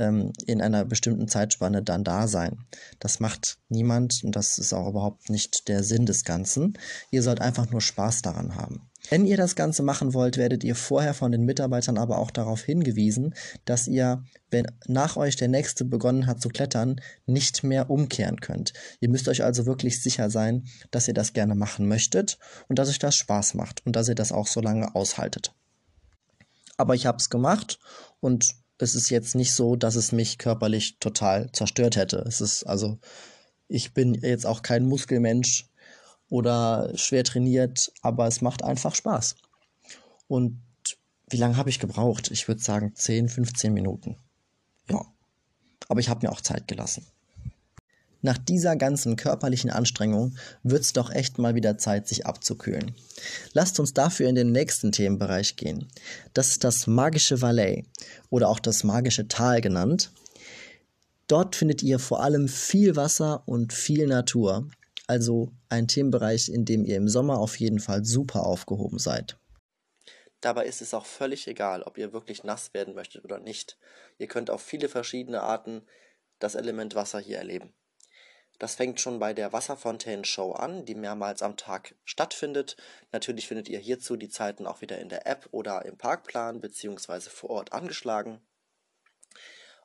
[0.00, 2.64] ähm, in einer bestimmten Zeitspanne dann da sein.
[2.98, 6.78] Das macht niemand und das ist auch überhaupt nicht der Sinn des Ganzen.
[7.10, 8.90] Ihr sollt einfach nur Spaß daran haben.
[9.08, 12.62] Wenn ihr das Ganze machen wollt, werdet ihr vorher von den Mitarbeitern aber auch darauf
[12.62, 13.34] hingewiesen,
[13.64, 18.72] dass ihr, wenn nach euch der nächste begonnen hat zu klettern, nicht mehr umkehren könnt.
[19.00, 22.90] Ihr müsst euch also wirklich sicher sein, dass ihr das gerne machen möchtet und dass
[22.90, 25.54] euch das Spaß macht und dass ihr das auch so lange aushaltet.
[26.76, 27.78] Aber ich habe es gemacht
[28.20, 32.18] und es ist jetzt nicht so, dass es mich körperlich total zerstört hätte.
[32.26, 32.98] Es ist also,
[33.68, 35.66] ich bin jetzt auch kein Muskelmensch
[36.28, 39.36] oder schwer trainiert, aber es macht einfach Spaß.
[40.28, 40.62] Und
[41.28, 42.30] wie lange habe ich gebraucht?
[42.30, 44.16] Ich würde sagen 10, 15 Minuten.
[44.88, 45.04] Ja.
[45.88, 47.06] Aber ich habe mir auch Zeit gelassen.
[48.22, 52.94] Nach dieser ganzen körperlichen Anstrengung wird's doch echt mal wieder Zeit, sich abzukühlen.
[53.52, 55.88] Lasst uns dafür in den nächsten Themenbereich gehen.
[56.34, 57.84] Das ist das magische Valais
[58.28, 60.12] oder auch das magische Tal genannt.
[61.28, 64.68] Dort findet ihr vor allem viel Wasser und viel Natur,
[65.06, 69.38] also ein Themenbereich, in dem ihr im Sommer auf jeden Fall super aufgehoben seid.
[70.40, 73.78] Dabei ist es auch völlig egal, ob ihr wirklich nass werden möchtet oder nicht.
[74.18, 75.82] Ihr könnt auf viele verschiedene Arten
[76.38, 77.72] das Element Wasser hier erleben.
[78.60, 82.76] Das fängt schon bei der Wasserfontänen-Show an, die mehrmals am Tag stattfindet.
[83.10, 87.20] Natürlich findet ihr hierzu die Zeiten auch wieder in der App oder im Parkplan bzw.
[87.30, 88.42] vor Ort angeschlagen.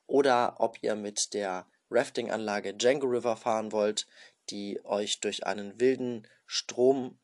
[0.07, 4.07] Oder ob ihr mit der Rafting-Anlage Django River fahren wollt,
[4.49, 7.17] die euch durch einen wilden Strom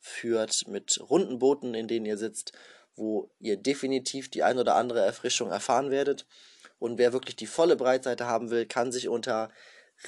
[0.00, 2.52] führt mit runden Booten, in denen ihr sitzt,
[2.96, 6.26] wo ihr definitiv die ein oder andere Erfrischung erfahren werdet.
[6.78, 9.50] Und wer wirklich die volle Breitseite haben will, kann sich unter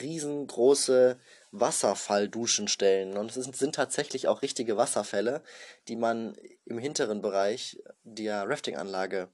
[0.01, 1.19] riesengroße
[1.53, 3.17] Wasserfallduschen stellen.
[3.17, 5.43] Und es sind tatsächlich auch richtige Wasserfälle,
[5.89, 9.29] die man im hinteren Bereich der Rafting-Anlage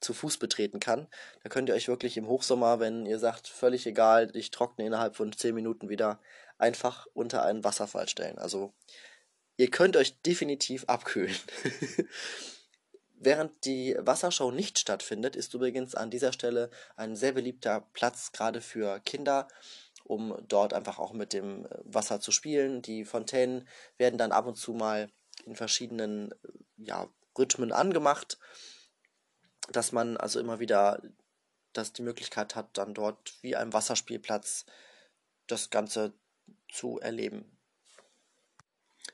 [0.00, 1.06] zu Fuß betreten kann.
[1.42, 5.16] Da könnt ihr euch wirklich im Hochsommer, wenn ihr sagt, völlig egal, ich trockne innerhalb
[5.16, 6.20] von 10 Minuten wieder,
[6.58, 8.38] einfach unter einen Wasserfall stellen.
[8.38, 8.72] Also
[9.56, 11.36] ihr könnt euch definitiv abkühlen.
[13.24, 18.60] Während die Wassershow nicht stattfindet, ist übrigens an dieser Stelle ein sehr beliebter Platz gerade
[18.60, 19.46] für Kinder,
[20.04, 22.82] um dort einfach auch mit dem Wasser zu spielen.
[22.82, 25.10] Die Fontänen werden dann ab und zu mal
[25.44, 26.34] in verschiedenen
[26.76, 28.38] ja, Rhythmen angemacht,
[29.70, 31.00] dass man also immer wieder
[31.72, 34.66] dass die Möglichkeit hat, dann dort wie einem Wasserspielplatz
[35.46, 36.12] das Ganze
[36.70, 37.58] zu erleben.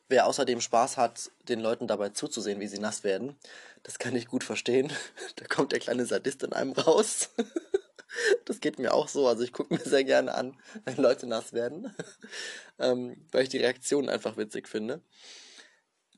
[0.08, 3.38] Wer außerdem Spaß hat, den Leuten dabei zuzusehen, wie sie nass werden,
[3.82, 4.92] das kann ich gut verstehen.
[5.36, 7.30] Da kommt der kleine Sadist in einem raus.
[8.44, 9.26] Das geht mir auch so.
[9.26, 11.94] Also ich gucke mir sehr gerne an, wenn Leute nass werden,
[12.78, 15.02] ähm, weil ich die Reaktionen einfach witzig finde.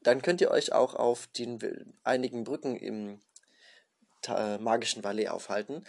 [0.03, 1.59] Dann könnt ihr euch auch auf den
[2.05, 3.21] einigen Brücken im
[4.27, 5.85] äh, magischen Valais aufhalten,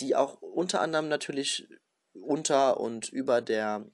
[0.00, 1.68] die auch unter anderem natürlich
[2.14, 3.84] unter und über der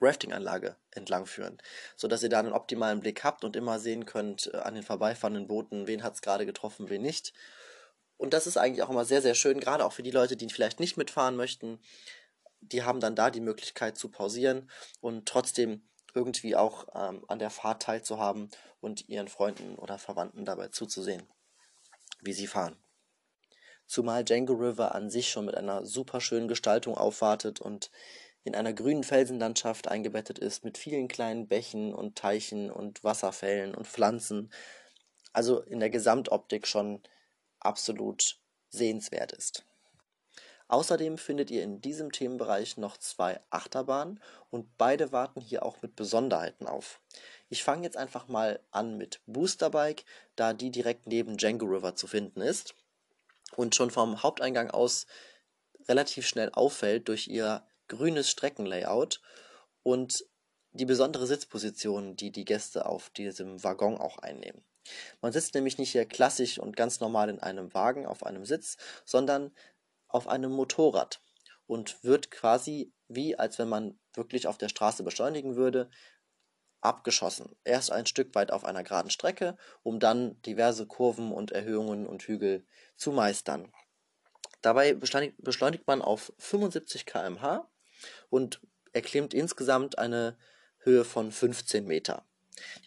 [0.00, 1.58] Rafting-Anlage entlang führen,
[1.96, 5.48] sodass ihr da einen optimalen Blick habt und immer sehen könnt äh, an den vorbeifahrenden
[5.48, 7.32] Booten, wen hat es gerade getroffen, wen nicht.
[8.18, 10.48] Und das ist eigentlich auch immer sehr, sehr schön, gerade auch für die Leute, die
[10.50, 11.80] vielleicht nicht mitfahren möchten.
[12.60, 14.68] Die haben dann da die Möglichkeit zu pausieren
[15.00, 18.50] und trotzdem irgendwie auch ähm, an der Fahrt teilzuhaben
[18.80, 21.22] und ihren Freunden oder Verwandten dabei zuzusehen,
[22.20, 22.76] wie sie fahren.
[23.86, 27.90] Zumal Django River an sich schon mit einer super schönen Gestaltung aufwartet und
[28.44, 33.86] in einer grünen Felsenlandschaft eingebettet ist mit vielen kleinen Bächen und Teichen und Wasserfällen und
[33.86, 34.50] Pflanzen.
[35.32, 37.02] Also in der Gesamtoptik schon
[37.60, 38.38] absolut
[38.70, 39.64] sehenswert ist.
[40.68, 45.96] Außerdem findet ihr in diesem Themenbereich noch zwei Achterbahnen und beide warten hier auch mit
[45.96, 47.00] Besonderheiten auf.
[47.48, 50.04] Ich fange jetzt einfach mal an mit Boosterbike,
[50.36, 52.74] da die direkt neben Django River zu finden ist
[53.56, 55.06] und schon vom Haupteingang aus
[55.88, 59.22] relativ schnell auffällt durch ihr grünes Streckenlayout
[59.82, 60.26] und
[60.72, 64.62] die besondere Sitzposition, die die Gäste auf diesem Waggon auch einnehmen.
[65.20, 68.76] Man sitzt nämlich nicht hier klassisch und ganz normal in einem Wagen auf einem Sitz,
[69.04, 69.52] sondern
[70.08, 71.20] auf einem Motorrad
[71.66, 75.90] und wird quasi wie als wenn man wirklich auf der Straße beschleunigen würde,
[76.80, 77.56] abgeschossen.
[77.64, 82.22] Erst ein Stück weit auf einer geraden Strecke, um dann diverse Kurven und Erhöhungen und
[82.22, 82.64] Hügel
[82.96, 83.72] zu meistern.
[84.60, 87.68] Dabei beschleunigt man auf 75 km/h
[88.28, 88.60] und
[88.92, 90.36] erklimmt insgesamt eine
[90.78, 92.24] Höhe von 15 Meter.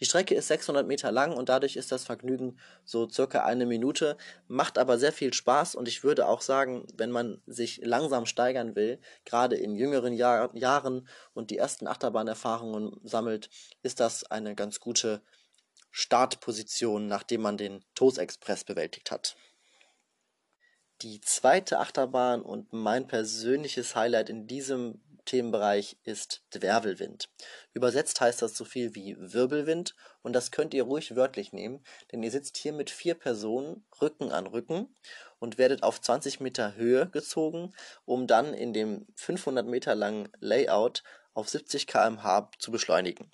[0.00, 4.16] Die Strecke ist 600 Meter lang und dadurch ist das Vergnügen so circa eine Minute,
[4.48, 8.74] macht aber sehr viel Spaß und ich würde auch sagen, wenn man sich langsam steigern
[8.76, 13.50] will, gerade in jüngeren Jahr Jahren und die ersten Achterbahnerfahrungen sammelt,
[13.82, 15.22] ist das eine ganz gute
[15.90, 19.36] Startposition, nachdem man den TOS Express bewältigt hat.
[21.02, 27.28] Die zweite Achterbahn und mein persönliches Highlight in diesem Themenbereich ist Dwervelwind.
[27.72, 32.22] Übersetzt heißt das so viel wie Wirbelwind und das könnt ihr ruhig wörtlich nehmen, denn
[32.22, 34.94] ihr sitzt hier mit vier Personen Rücken an Rücken
[35.38, 41.02] und werdet auf 20 Meter Höhe gezogen, um dann in dem 500 Meter langen Layout
[41.34, 43.30] auf 70 km/h zu beschleunigen.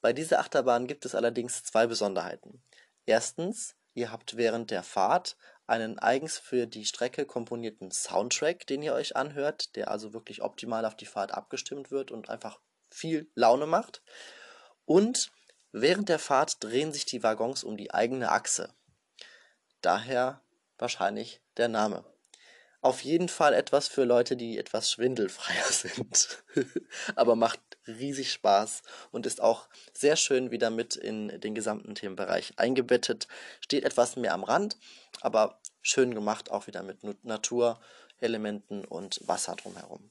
[0.00, 2.62] Bei dieser Achterbahn gibt es allerdings zwei Besonderheiten.
[3.06, 5.36] Erstens, ihr habt während der Fahrt
[5.68, 10.84] einen eigens für die Strecke komponierten Soundtrack, den ihr euch anhört, der also wirklich optimal
[10.84, 12.58] auf die Fahrt abgestimmt wird und einfach
[12.90, 14.02] viel Laune macht.
[14.84, 15.30] Und
[15.72, 18.74] während der Fahrt drehen sich die Waggons um die eigene Achse.
[19.82, 20.42] Daher
[20.78, 22.04] wahrscheinlich der Name.
[22.80, 26.44] Auf jeden Fall etwas für Leute, die etwas schwindelfreier sind.
[27.16, 32.52] Aber macht riesig Spaß und ist auch sehr schön wieder mit in den gesamten Themenbereich
[32.56, 33.26] eingebettet.
[33.60, 34.76] Steht etwas mehr am Rand,
[35.20, 40.10] aber schön gemacht, auch wieder mit Naturelementen und Wasser drumherum.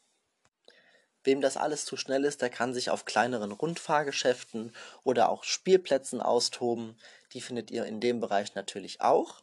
[1.23, 6.21] Wem das alles zu schnell ist, der kann sich auf kleineren Rundfahrgeschäften oder auch Spielplätzen
[6.21, 6.97] austoben.
[7.33, 9.41] Die findet ihr in dem Bereich natürlich auch.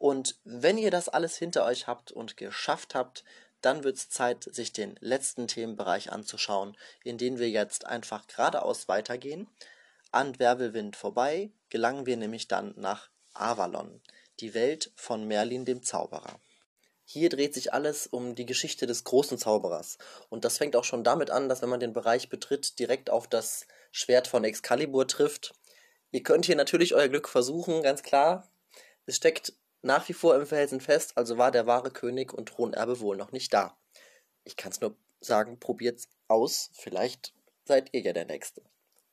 [0.00, 3.22] Und wenn ihr das alles hinter euch habt und geschafft habt,
[3.60, 8.88] dann wird es Zeit, sich den letzten Themenbereich anzuschauen, in den wir jetzt einfach geradeaus
[8.88, 9.46] weitergehen.
[10.10, 14.00] An Wervelwind vorbei gelangen wir nämlich dann nach Avalon,
[14.40, 16.40] die Welt von Merlin dem Zauberer.
[17.04, 19.98] Hier dreht sich alles um die Geschichte des großen Zauberers.
[20.30, 23.28] Und das fängt auch schon damit an, dass wenn man den Bereich betritt, direkt auf
[23.28, 25.52] das Schwert von Excalibur trifft.
[26.10, 28.50] Ihr könnt hier natürlich euer Glück versuchen, ganz klar.
[29.04, 33.00] Es steckt nach wie vor im Felsen fest, also war der wahre König und Thronerbe
[33.00, 33.76] wohl noch nicht da.
[34.44, 38.62] Ich kann's nur sagen, probiert's aus, vielleicht seid ihr ja der Nächste.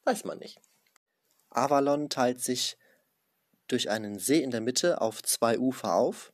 [0.03, 0.59] Weiß man nicht.
[1.49, 2.77] Avalon teilt sich
[3.67, 6.33] durch einen See in der Mitte auf zwei Ufer auf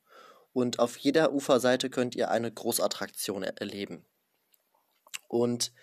[0.53, 4.05] und auf jeder Uferseite könnt ihr eine Großattraktion erleben.
[5.27, 5.73] Und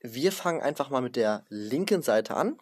[0.00, 2.60] wir fangen einfach mal mit der linken Seite an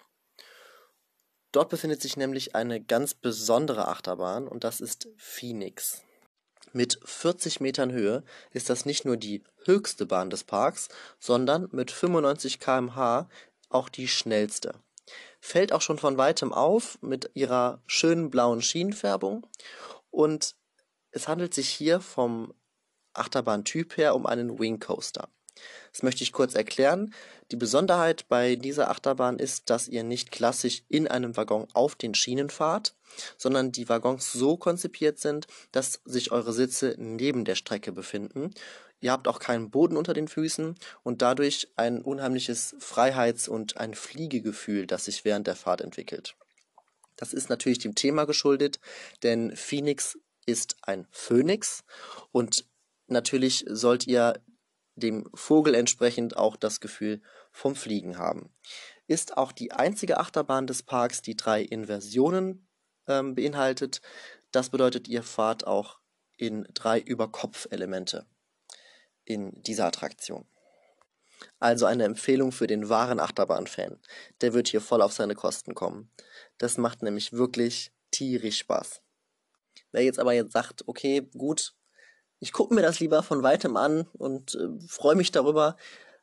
[1.56, 6.02] Dort befindet sich nämlich eine ganz besondere Achterbahn und das ist Phoenix.
[6.74, 10.88] Mit 40 Metern Höhe ist das nicht nur die höchste Bahn des Parks,
[11.18, 13.30] sondern mit 95 km/h
[13.70, 14.74] auch die schnellste.
[15.40, 19.46] Fällt auch schon von weitem auf mit ihrer schönen blauen Schienenfärbung
[20.10, 20.56] und
[21.10, 22.52] es handelt sich hier vom
[23.14, 25.30] Achterbahntyp her um einen Wing Coaster.
[25.92, 27.14] Das möchte ich kurz erklären.
[27.50, 32.14] Die Besonderheit bei dieser Achterbahn ist, dass ihr nicht klassisch in einem Waggon auf den
[32.14, 32.94] Schienen fahrt,
[33.36, 38.52] sondern die Waggons so konzipiert sind, dass sich eure Sitze neben der Strecke befinden.
[39.00, 43.94] Ihr habt auch keinen Boden unter den Füßen und dadurch ein unheimliches Freiheits- und ein
[43.94, 46.36] Fliegegefühl, das sich während der Fahrt entwickelt.
[47.16, 48.80] Das ist natürlich dem Thema geschuldet,
[49.22, 51.82] denn Phoenix ist ein Phönix
[52.32, 52.66] und
[53.06, 54.40] natürlich sollt ihr
[54.96, 58.50] dem Vogel entsprechend auch das Gefühl vom Fliegen haben.
[59.06, 62.66] Ist auch die einzige Achterbahn des Parks, die drei Inversionen
[63.06, 64.00] ähm, beinhaltet.
[64.50, 66.00] Das bedeutet, ihr fahrt auch
[66.36, 68.26] in drei Überkopf-Elemente
[69.24, 70.46] in dieser Attraktion.
[71.58, 74.00] Also eine Empfehlung für den wahren Achterbahn-Fan.
[74.40, 76.10] Der wird hier voll auf seine Kosten kommen.
[76.58, 79.02] Das macht nämlich wirklich tierisch Spaß.
[79.92, 81.74] Wer jetzt aber jetzt sagt, okay, gut,
[82.38, 85.76] ich gucke mir das lieber von weitem an und äh, freue mich darüber.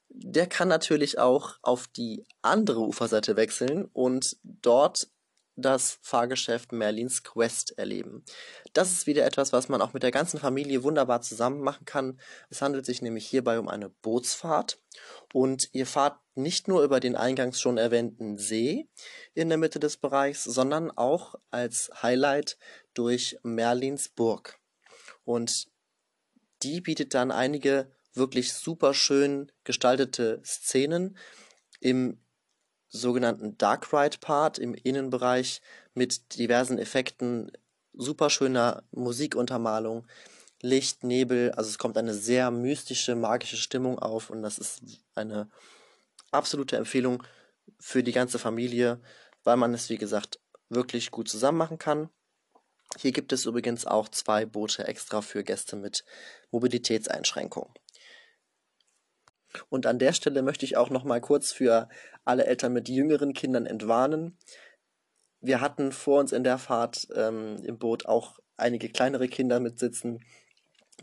[0.09, 5.07] Der kann natürlich auch auf die andere Uferseite wechseln und dort
[5.55, 8.23] das Fahrgeschäft Merlins Quest erleben.
[8.73, 12.19] Das ist wieder etwas, was man auch mit der ganzen Familie wunderbar zusammen machen kann.
[12.49, 14.79] Es handelt sich nämlich hierbei um eine Bootsfahrt
[15.31, 18.89] und ihr fahrt nicht nur über den eingangs schon erwähnten See
[19.35, 22.57] in der Mitte des Bereichs, sondern auch als Highlight
[22.95, 24.59] durch Merlins Burg.
[25.23, 25.67] Und
[26.63, 31.17] die bietet dann einige wirklich super schön gestaltete Szenen
[31.79, 32.19] im
[32.87, 35.61] sogenannten Dark Ride Part im Innenbereich
[35.95, 37.51] mit diversen Effekten,
[37.93, 40.07] super schöner Musikuntermalung,
[40.61, 44.81] Licht, Nebel, also es kommt eine sehr mystische, magische Stimmung auf und das ist
[45.15, 45.49] eine
[46.31, 47.23] absolute Empfehlung
[47.79, 49.01] für die ganze Familie,
[49.43, 52.09] weil man es wie gesagt wirklich gut zusammen machen kann.
[52.99, 56.05] Hier gibt es übrigens auch zwei Boote extra für Gäste mit
[56.51, 57.73] Mobilitätseinschränkungen.
[59.69, 61.89] Und an der Stelle möchte ich auch noch mal kurz für
[62.25, 64.37] alle Eltern mit jüngeren Kindern entwarnen.
[65.41, 70.23] Wir hatten vor uns in der Fahrt ähm, im Boot auch einige kleinere Kinder mitsitzen,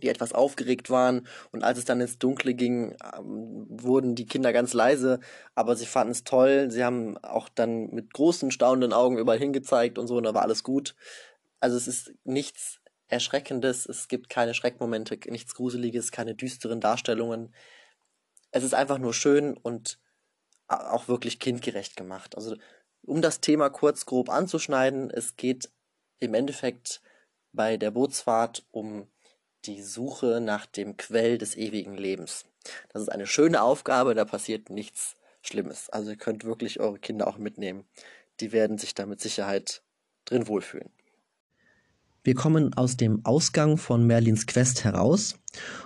[0.02, 1.26] die etwas aufgeregt waren.
[1.52, 5.20] Und als es dann ins Dunkle ging, ähm, wurden die Kinder ganz leise,
[5.54, 6.70] aber sie fanden es toll.
[6.70, 10.42] Sie haben auch dann mit großen, staunenden Augen überall hingezeigt und so, und da war
[10.42, 10.94] alles gut.
[11.60, 17.54] Also es ist nichts Erschreckendes, es gibt keine Schreckmomente, nichts Gruseliges, keine düsteren Darstellungen.
[18.50, 19.98] Es ist einfach nur schön und
[20.68, 22.36] auch wirklich kindgerecht gemacht.
[22.36, 22.56] Also
[23.02, 25.70] um das Thema kurz grob anzuschneiden, es geht
[26.20, 27.02] im Endeffekt
[27.52, 29.08] bei der Bootsfahrt um
[29.64, 32.46] die Suche nach dem Quell des ewigen Lebens.
[32.90, 35.90] Das ist eine schöne Aufgabe, da passiert nichts Schlimmes.
[35.90, 37.88] Also ihr könnt wirklich eure Kinder auch mitnehmen.
[38.40, 39.82] Die werden sich da mit Sicherheit
[40.24, 40.90] drin wohlfühlen.
[42.22, 45.36] Wir kommen aus dem Ausgang von Merlins Quest heraus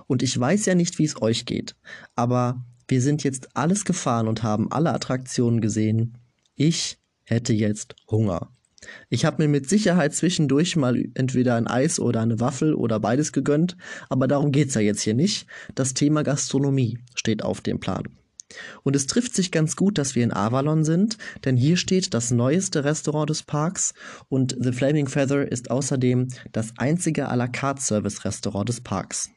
[0.06, 1.76] und ich weiß ja nicht, wie es euch geht,
[2.16, 6.18] aber wir sind jetzt alles gefahren und haben alle Attraktionen gesehen.
[6.54, 8.50] Ich hätte jetzt Hunger.
[9.08, 13.32] Ich habe mir mit Sicherheit zwischendurch mal entweder ein Eis oder eine Waffel oder beides
[13.32, 13.76] gegönnt,
[14.08, 15.46] aber darum geht's ja jetzt hier nicht.
[15.74, 18.04] Das Thema Gastronomie steht auf dem Plan.
[18.82, 22.30] Und es trifft sich ganz gut, dass wir in Avalon sind, denn hier steht das
[22.30, 23.94] neueste Restaurant des Parks
[24.28, 29.30] und The Flaming Feather ist außerdem das einzige à la carte Service Restaurant des Parks.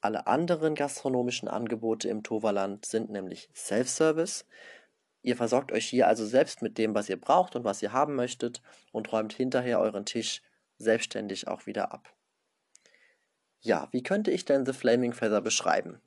[0.00, 4.44] Alle anderen gastronomischen Angebote im Toverland sind nämlich Self-Service.
[5.22, 8.14] Ihr versorgt euch hier also selbst mit dem, was ihr braucht und was ihr haben
[8.14, 8.60] möchtet
[8.92, 10.42] und räumt hinterher euren Tisch
[10.76, 12.14] selbstständig auch wieder ab.
[13.60, 16.02] Ja, wie könnte ich denn The Flaming Feather beschreiben?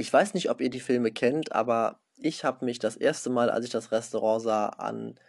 [0.00, 3.50] Ich weiß nicht, ob ihr die Filme kennt, aber ich habe mich das erste Mal,
[3.50, 5.20] als ich das Restaurant sah, an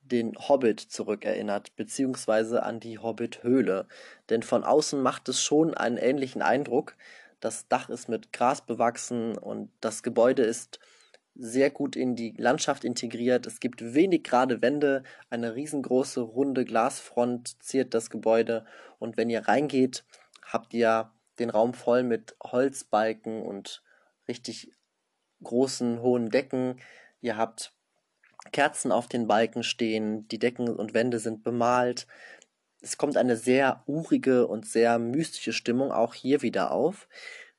[0.00, 3.86] den Hobbit zurückerinnert, beziehungsweise an die Hobbit-Höhle.
[4.28, 6.96] Denn von außen macht es schon einen ähnlichen Eindruck.
[7.38, 10.80] Das Dach ist mit Gras bewachsen und das Gebäude ist
[11.36, 13.46] sehr gut in die Landschaft integriert.
[13.46, 18.66] Es gibt wenig gerade Wände, eine riesengroße runde Glasfront ziert das Gebäude
[18.98, 20.04] und wenn ihr reingeht,
[20.42, 23.84] habt ihr den Raum voll mit Holzbalken und
[24.28, 24.72] richtig
[25.42, 26.80] großen hohen Decken.
[27.20, 27.72] Ihr habt
[28.52, 32.06] Kerzen auf den Balken stehen, die Decken und Wände sind bemalt.
[32.80, 37.08] Es kommt eine sehr urige und sehr mystische Stimmung auch hier wieder auf.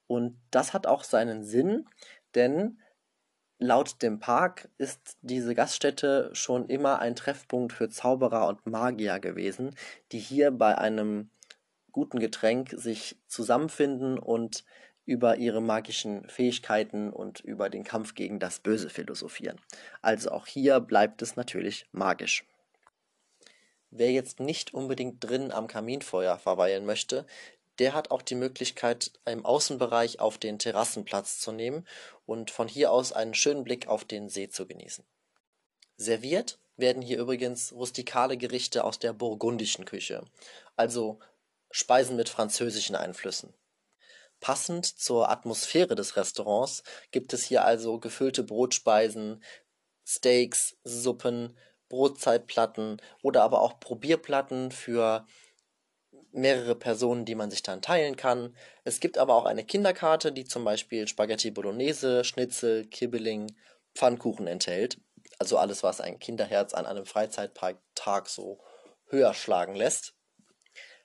[0.07, 1.85] Und das hat auch seinen Sinn,
[2.33, 2.79] denn
[3.59, 9.75] laut dem Park ist diese Gaststätte schon immer ein Treffpunkt für Zauberer und Magier gewesen,
[10.11, 11.29] die hier bei einem
[11.91, 14.63] guten Getränk sich zusammenfinden und
[15.07, 19.59] über ihre magischen Fähigkeiten und über den Kampf gegen das Böse philosophieren.
[20.01, 22.45] Also auch hier bleibt es natürlich magisch.
[23.89, 27.25] Wer jetzt nicht unbedingt drin am Kaminfeuer verweilen möchte,
[27.79, 31.87] der hat auch die Möglichkeit, im Außenbereich auf den Terrassenplatz zu nehmen
[32.25, 35.05] und von hier aus einen schönen Blick auf den See zu genießen.
[35.95, 40.25] Serviert werden hier übrigens rustikale Gerichte aus der burgundischen Küche,
[40.75, 41.19] also
[41.71, 43.53] Speisen mit französischen Einflüssen.
[44.39, 49.43] Passend zur Atmosphäre des Restaurants gibt es hier also gefüllte Brotspeisen,
[50.05, 51.57] Steaks, Suppen,
[51.89, 55.25] Brotzeitplatten oder aber auch Probierplatten für
[56.31, 58.55] mehrere Personen, die man sich dann teilen kann.
[58.83, 63.55] Es gibt aber auch eine Kinderkarte, die zum Beispiel Spaghetti Bolognese, Schnitzel, Kibbeling,
[63.95, 64.99] Pfannkuchen enthält.
[65.39, 68.59] Also alles, was ein Kinderherz an einem Freizeitparktag so
[69.07, 70.13] höher schlagen lässt.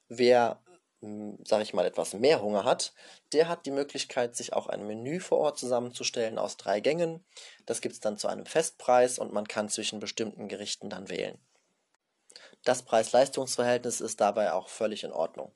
[0.08, 0.62] Wer
[1.44, 2.92] sage ich mal, etwas mehr Hunger hat,
[3.32, 7.24] der hat die Möglichkeit, sich auch ein Menü vor Ort zusammenzustellen aus drei Gängen.
[7.66, 11.38] Das gibt es dann zu einem Festpreis und man kann zwischen bestimmten Gerichten dann wählen.
[12.64, 15.52] Das Preis-Leistungs-Verhältnis ist dabei auch völlig in Ordnung.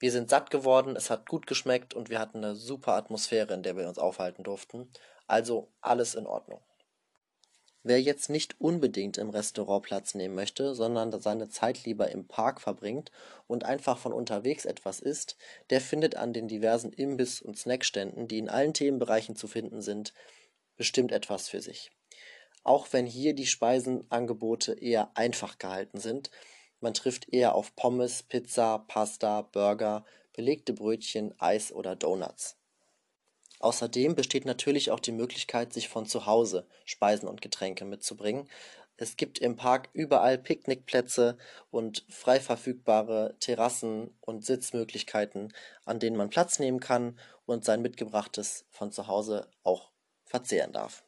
[0.00, 3.62] Wir sind satt geworden, es hat gut geschmeckt und wir hatten eine super Atmosphäre, in
[3.62, 4.92] der wir uns aufhalten durften.
[5.26, 6.60] Also alles in Ordnung.
[7.88, 12.60] Wer jetzt nicht unbedingt im Restaurant Platz nehmen möchte, sondern seine Zeit lieber im Park
[12.60, 13.10] verbringt
[13.46, 15.38] und einfach von unterwegs etwas isst,
[15.70, 20.12] der findet an den diversen Imbiss- und Snackständen, die in allen Themenbereichen zu finden sind,
[20.76, 21.90] bestimmt etwas für sich.
[22.62, 26.30] Auch wenn hier die Speisenangebote eher einfach gehalten sind,
[26.80, 32.57] man trifft eher auf Pommes, Pizza, Pasta, Burger, belegte Brötchen, Eis oder Donuts.
[33.60, 38.48] Außerdem besteht natürlich auch die Möglichkeit, sich von zu Hause Speisen und Getränke mitzubringen.
[38.96, 41.38] Es gibt im Park überall Picknickplätze
[41.70, 45.52] und frei verfügbare Terrassen und Sitzmöglichkeiten,
[45.84, 49.90] an denen man Platz nehmen kann und sein Mitgebrachtes von zu Hause auch
[50.24, 51.04] verzehren darf.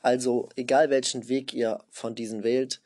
[0.00, 2.80] Also, egal welchen Weg ihr von diesen wählt,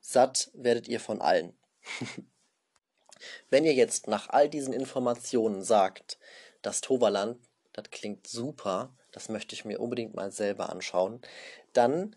[0.00, 1.56] satt werdet ihr von allen.
[3.50, 6.18] Wenn ihr jetzt nach all diesen Informationen sagt,
[6.62, 7.38] dass Toverland
[7.74, 11.20] das klingt super, das möchte ich mir unbedingt mal selber anschauen,
[11.74, 12.16] dann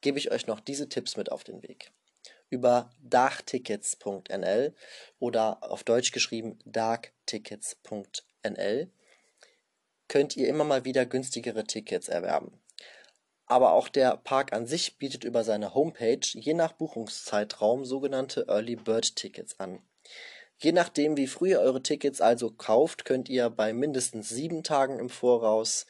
[0.00, 1.92] gebe ich euch noch diese Tipps mit auf den Weg.
[2.48, 4.74] Über darktickets.nl
[5.18, 8.90] oder auf Deutsch geschrieben darktickets.nl
[10.08, 12.60] könnt ihr immer mal wieder günstigere Tickets erwerben.
[13.46, 18.76] Aber auch der Park an sich bietet über seine Homepage je nach Buchungszeitraum sogenannte Early
[18.76, 19.80] Bird Tickets an.
[20.58, 24.98] Je nachdem, wie früh ihr eure Tickets also kauft, könnt ihr bei mindestens sieben Tagen
[24.98, 25.86] im Voraus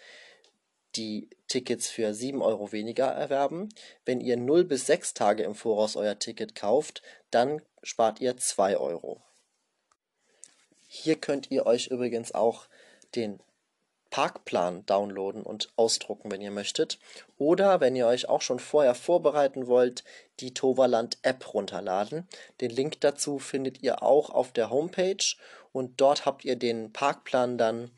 [0.96, 3.68] die Tickets für 7 Euro weniger erwerben.
[4.04, 8.76] Wenn ihr 0 bis 6 Tage im Voraus euer Ticket kauft, dann spart ihr 2
[8.78, 9.20] Euro.
[10.88, 12.66] Hier könnt ihr euch übrigens auch
[13.14, 13.38] den
[14.16, 16.98] Parkplan downloaden und ausdrucken, wenn ihr möchtet.
[17.36, 20.04] Oder wenn ihr euch auch schon vorher vorbereiten wollt,
[20.40, 22.26] die Toverland App runterladen.
[22.62, 25.22] Den Link dazu findet ihr auch auf der Homepage
[25.70, 27.90] und dort habt ihr den Parkplan dann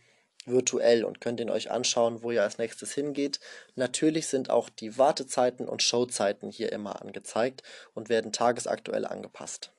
[0.44, 3.38] virtuell und könnt ihn euch anschauen, wo ihr als nächstes hingeht.
[3.76, 7.62] Natürlich sind auch die Wartezeiten und Showzeiten hier immer angezeigt
[7.94, 9.70] und werden tagesaktuell angepasst.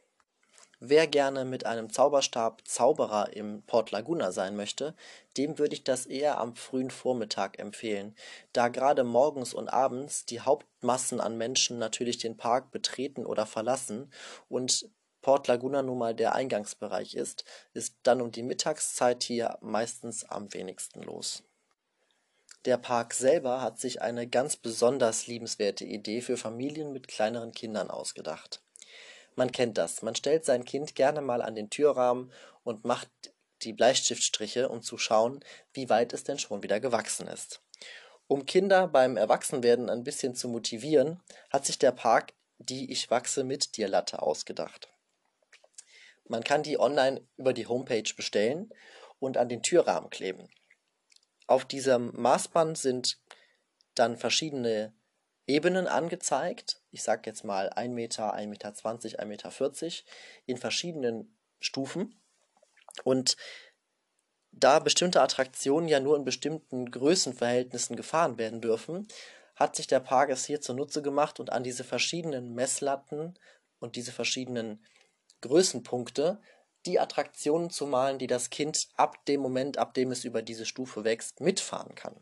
[0.82, 4.96] Wer gerne mit einem Zauberstab Zauberer im Port Laguna sein möchte,
[5.36, 8.16] dem würde ich das eher am frühen Vormittag empfehlen,
[8.54, 14.10] da gerade morgens und abends die Hauptmassen an Menschen natürlich den Park betreten oder verlassen
[14.48, 14.90] und
[15.22, 20.54] Port Laguna nun mal der Eingangsbereich ist, ist dann um die Mittagszeit hier meistens am
[20.54, 21.44] wenigsten los.
[22.64, 27.90] Der Park selber hat sich eine ganz besonders liebenswerte Idee für Familien mit kleineren Kindern
[27.90, 28.62] ausgedacht.
[29.36, 32.32] Man kennt das, man stellt sein Kind gerne mal an den Türrahmen
[32.64, 33.10] und macht
[33.62, 37.62] die Bleistiftstriche, um zu schauen, wie weit es denn schon wieder gewachsen ist.
[38.28, 43.44] Um Kinder beim Erwachsenwerden ein bisschen zu motivieren, hat sich der Park die Ich wachse
[43.44, 44.90] mit dir Latte ausgedacht.
[46.26, 48.72] Man kann die online über die Homepage bestellen
[49.20, 50.48] und an den Türrahmen kleben.
[51.48, 53.18] Auf diesem Maßband sind
[53.96, 54.94] dann verschiedene
[55.50, 56.82] Ebenen angezeigt.
[56.92, 59.94] Ich sage jetzt mal 1 Meter, 1,20 Meter, 1,40 Meter
[60.46, 62.22] in verschiedenen Stufen.
[63.04, 63.36] Und
[64.52, 69.08] da bestimmte Attraktionen ja nur in bestimmten Größenverhältnissen gefahren werden dürfen,
[69.56, 73.38] hat sich der Park es hier zunutze gemacht und an diese verschiedenen Messlatten
[73.80, 74.86] und diese verschiedenen
[75.42, 76.40] Größenpunkte
[76.86, 80.66] die Attraktionen zu malen, die das Kind ab dem Moment, ab dem es über diese
[80.66, 82.16] Stufe wächst, mitfahren kann.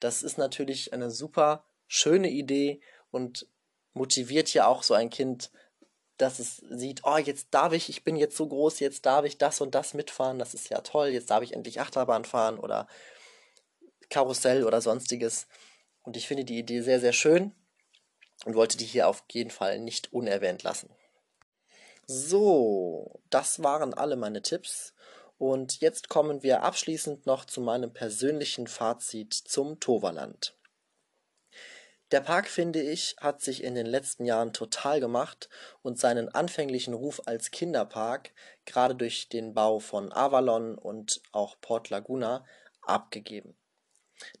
[0.00, 2.80] Das ist natürlich eine super schöne Idee
[3.10, 3.46] und
[3.92, 5.50] motiviert ja auch so ein Kind,
[6.16, 9.38] dass es sieht, oh, jetzt darf ich, ich bin jetzt so groß, jetzt darf ich
[9.38, 12.86] das und das mitfahren, das ist ja toll, jetzt darf ich endlich Achterbahn fahren oder
[14.08, 15.46] Karussell oder sonstiges.
[16.02, 17.52] Und ich finde die Idee sehr, sehr schön
[18.44, 20.90] und wollte die hier auf jeden Fall nicht unerwähnt lassen.
[22.06, 24.94] So, das waren alle meine Tipps.
[25.38, 30.56] Und jetzt kommen wir abschließend noch zu meinem persönlichen Fazit zum Toverland.
[32.12, 35.48] Der Park, finde ich, hat sich in den letzten Jahren total gemacht
[35.82, 38.32] und seinen anfänglichen Ruf als Kinderpark,
[38.64, 42.44] gerade durch den Bau von Avalon und auch Port Laguna,
[42.82, 43.56] abgegeben.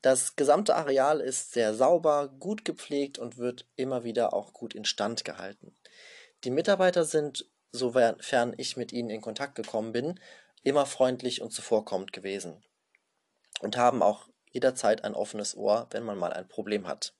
[0.00, 5.24] Das gesamte Areal ist sehr sauber, gut gepflegt und wird immer wieder auch gut instand
[5.24, 5.76] gehalten.
[6.44, 10.20] Die Mitarbeiter sind sofern ich mit ihnen in Kontakt gekommen bin,
[10.62, 12.62] immer freundlich und zuvorkommend gewesen
[13.60, 17.14] und haben auch jederzeit ein offenes Ohr, wenn man mal ein Problem hat.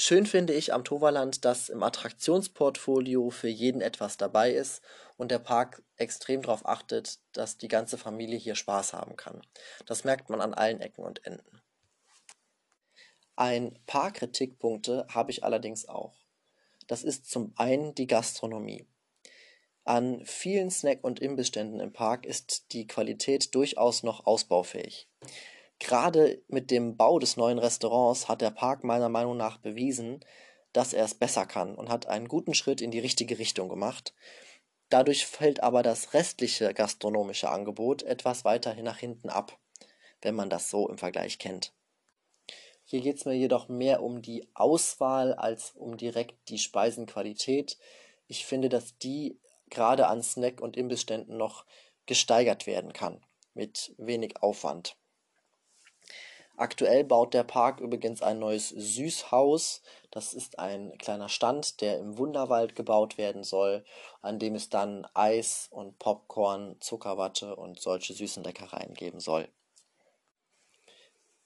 [0.00, 4.80] Schön finde ich am Toverland, dass im Attraktionsportfolio für jeden etwas dabei ist
[5.16, 9.44] und der Park extrem darauf achtet, dass die ganze Familie hier Spaß haben kann.
[9.86, 11.62] Das merkt man an allen Ecken und Enden.
[13.34, 16.14] Ein paar Kritikpunkte habe ich allerdings auch.
[16.86, 18.86] Das ist zum einen die Gastronomie.
[19.82, 25.08] An vielen Snack- und Imbissständen im Park ist die Qualität durchaus noch ausbaufähig.
[25.78, 30.24] Gerade mit dem Bau des neuen Restaurants hat der Park meiner Meinung nach bewiesen,
[30.72, 34.14] dass er es besser kann und hat einen guten Schritt in die richtige Richtung gemacht.
[34.88, 39.58] Dadurch fällt aber das restliche gastronomische Angebot etwas weiter nach hinten ab,
[40.22, 41.72] wenn man das so im Vergleich kennt.
[42.84, 47.76] Hier geht es mir jedoch mehr um die Auswahl als um direkt die Speisenqualität.
[48.28, 51.66] Ich finde, dass die gerade an Snack- und Imbissständen noch
[52.06, 53.20] gesteigert werden kann,
[53.52, 54.96] mit wenig Aufwand.
[56.58, 59.80] Aktuell baut der Park übrigens ein neues Süßhaus.
[60.10, 63.84] Das ist ein kleiner Stand, der im Wunderwald gebaut werden soll,
[64.22, 69.48] an dem es dann Eis und Popcorn, Zuckerwatte und solche süßen Leckereien geben soll.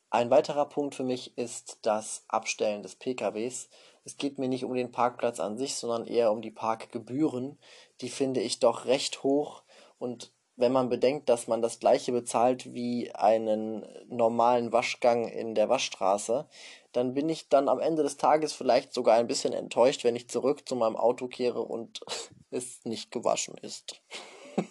[0.08, 3.68] Ein weiterer Punkt für mich ist das Abstellen des PKWs.
[4.04, 7.58] Es geht mir nicht um den Parkplatz an sich, sondern eher um die Parkgebühren.
[8.00, 9.62] Die finde ich doch recht hoch
[9.98, 15.68] und wenn man bedenkt, dass man das gleiche bezahlt wie einen normalen Waschgang in der
[15.68, 16.46] Waschstraße,
[16.92, 20.28] dann bin ich dann am Ende des Tages vielleicht sogar ein bisschen enttäuscht, wenn ich
[20.28, 22.00] zurück zu meinem Auto kehre und
[22.50, 24.02] es nicht gewaschen ist.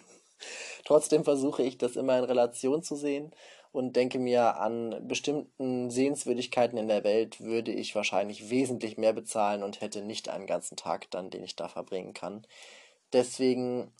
[0.84, 3.32] Trotzdem versuche ich das immer in Relation zu sehen
[3.72, 9.62] und denke mir, an bestimmten Sehenswürdigkeiten in der Welt würde ich wahrscheinlich wesentlich mehr bezahlen
[9.62, 12.46] und hätte nicht einen ganzen Tag dann, den ich da verbringen kann.
[13.12, 13.90] Deswegen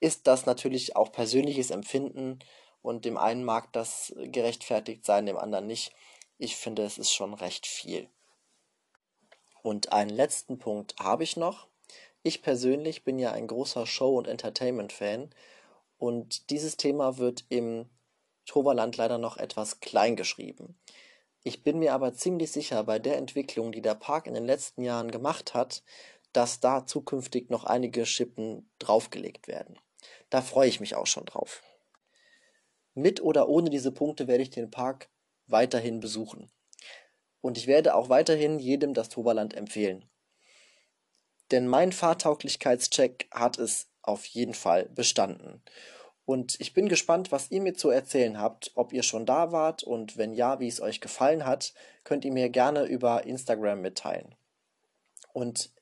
[0.00, 2.38] ist das natürlich auch persönliches Empfinden
[2.82, 5.92] und dem einen mag das gerechtfertigt sein, dem anderen nicht.
[6.38, 8.08] Ich finde, es ist schon recht viel.
[9.62, 11.68] Und einen letzten Punkt habe ich noch.
[12.22, 15.30] Ich persönlich bin ja ein großer Show- und Entertainment-Fan
[15.98, 17.88] und dieses Thema wird im
[18.46, 20.78] Toverland leider noch etwas klein geschrieben.
[21.42, 24.82] Ich bin mir aber ziemlich sicher, bei der Entwicklung, die der Park in den letzten
[24.82, 25.82] Jahren gemacht hat,
[26.32, 29.78] dass da zukünftig noch einige Schippen draufgelegt werden.
[30.30, 31.62] Da freue ich mich auch schon drauf.
[32.94, 35.08] Mit oder ohne diese Punkte werde ich den Park
[35.46, 36.50] weiterhin besuchen.
[37.40, 40.04] Und ich werde auch weiterhin jedem das Toberland empfehlen.
[41.50, 45.62] Denn mein Fahrtauglichkeitscheck hat es auf jeden Fall bestanden.
[46.24, 49.82] Und ich bin gespannt, was ihr mir zu erzählen habt, ob ihr schon da wart
[49.82, 51.74] und wenn ja, wie es euch gefallen hat,
[52.04, 54.36] könnt ihr mir gerne über Instagram mitteilen.
[55.32, 55.72] Und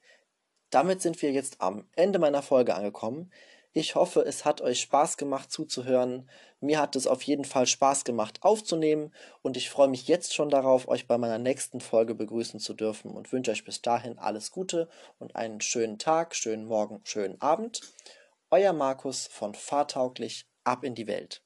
[0.70, 3.30] damit sind wir jetzt am Ende meiner Folge angekommen.
[3.78, 6.28] Ich hoffe, es hat euch Spaß gemacht zuzuhören.
[6.58, 10.50] Mir hat es auf jeden Fall Spaß gemacht aufzunehmen und ich freue mich jetzt schon
[10.50, 14.50] darauf, euch bei meiner nächsten Folge begrüßen zu dürfen und wünsche euch bis dahin alles
[14.50, 14.88] Gute
[15.20, 17.82] und einen schönen Tag, schönen Morgen, schönen Abend.
[18.50, 21.44] Euer Markus von Fahrtauglich ab in die Welt.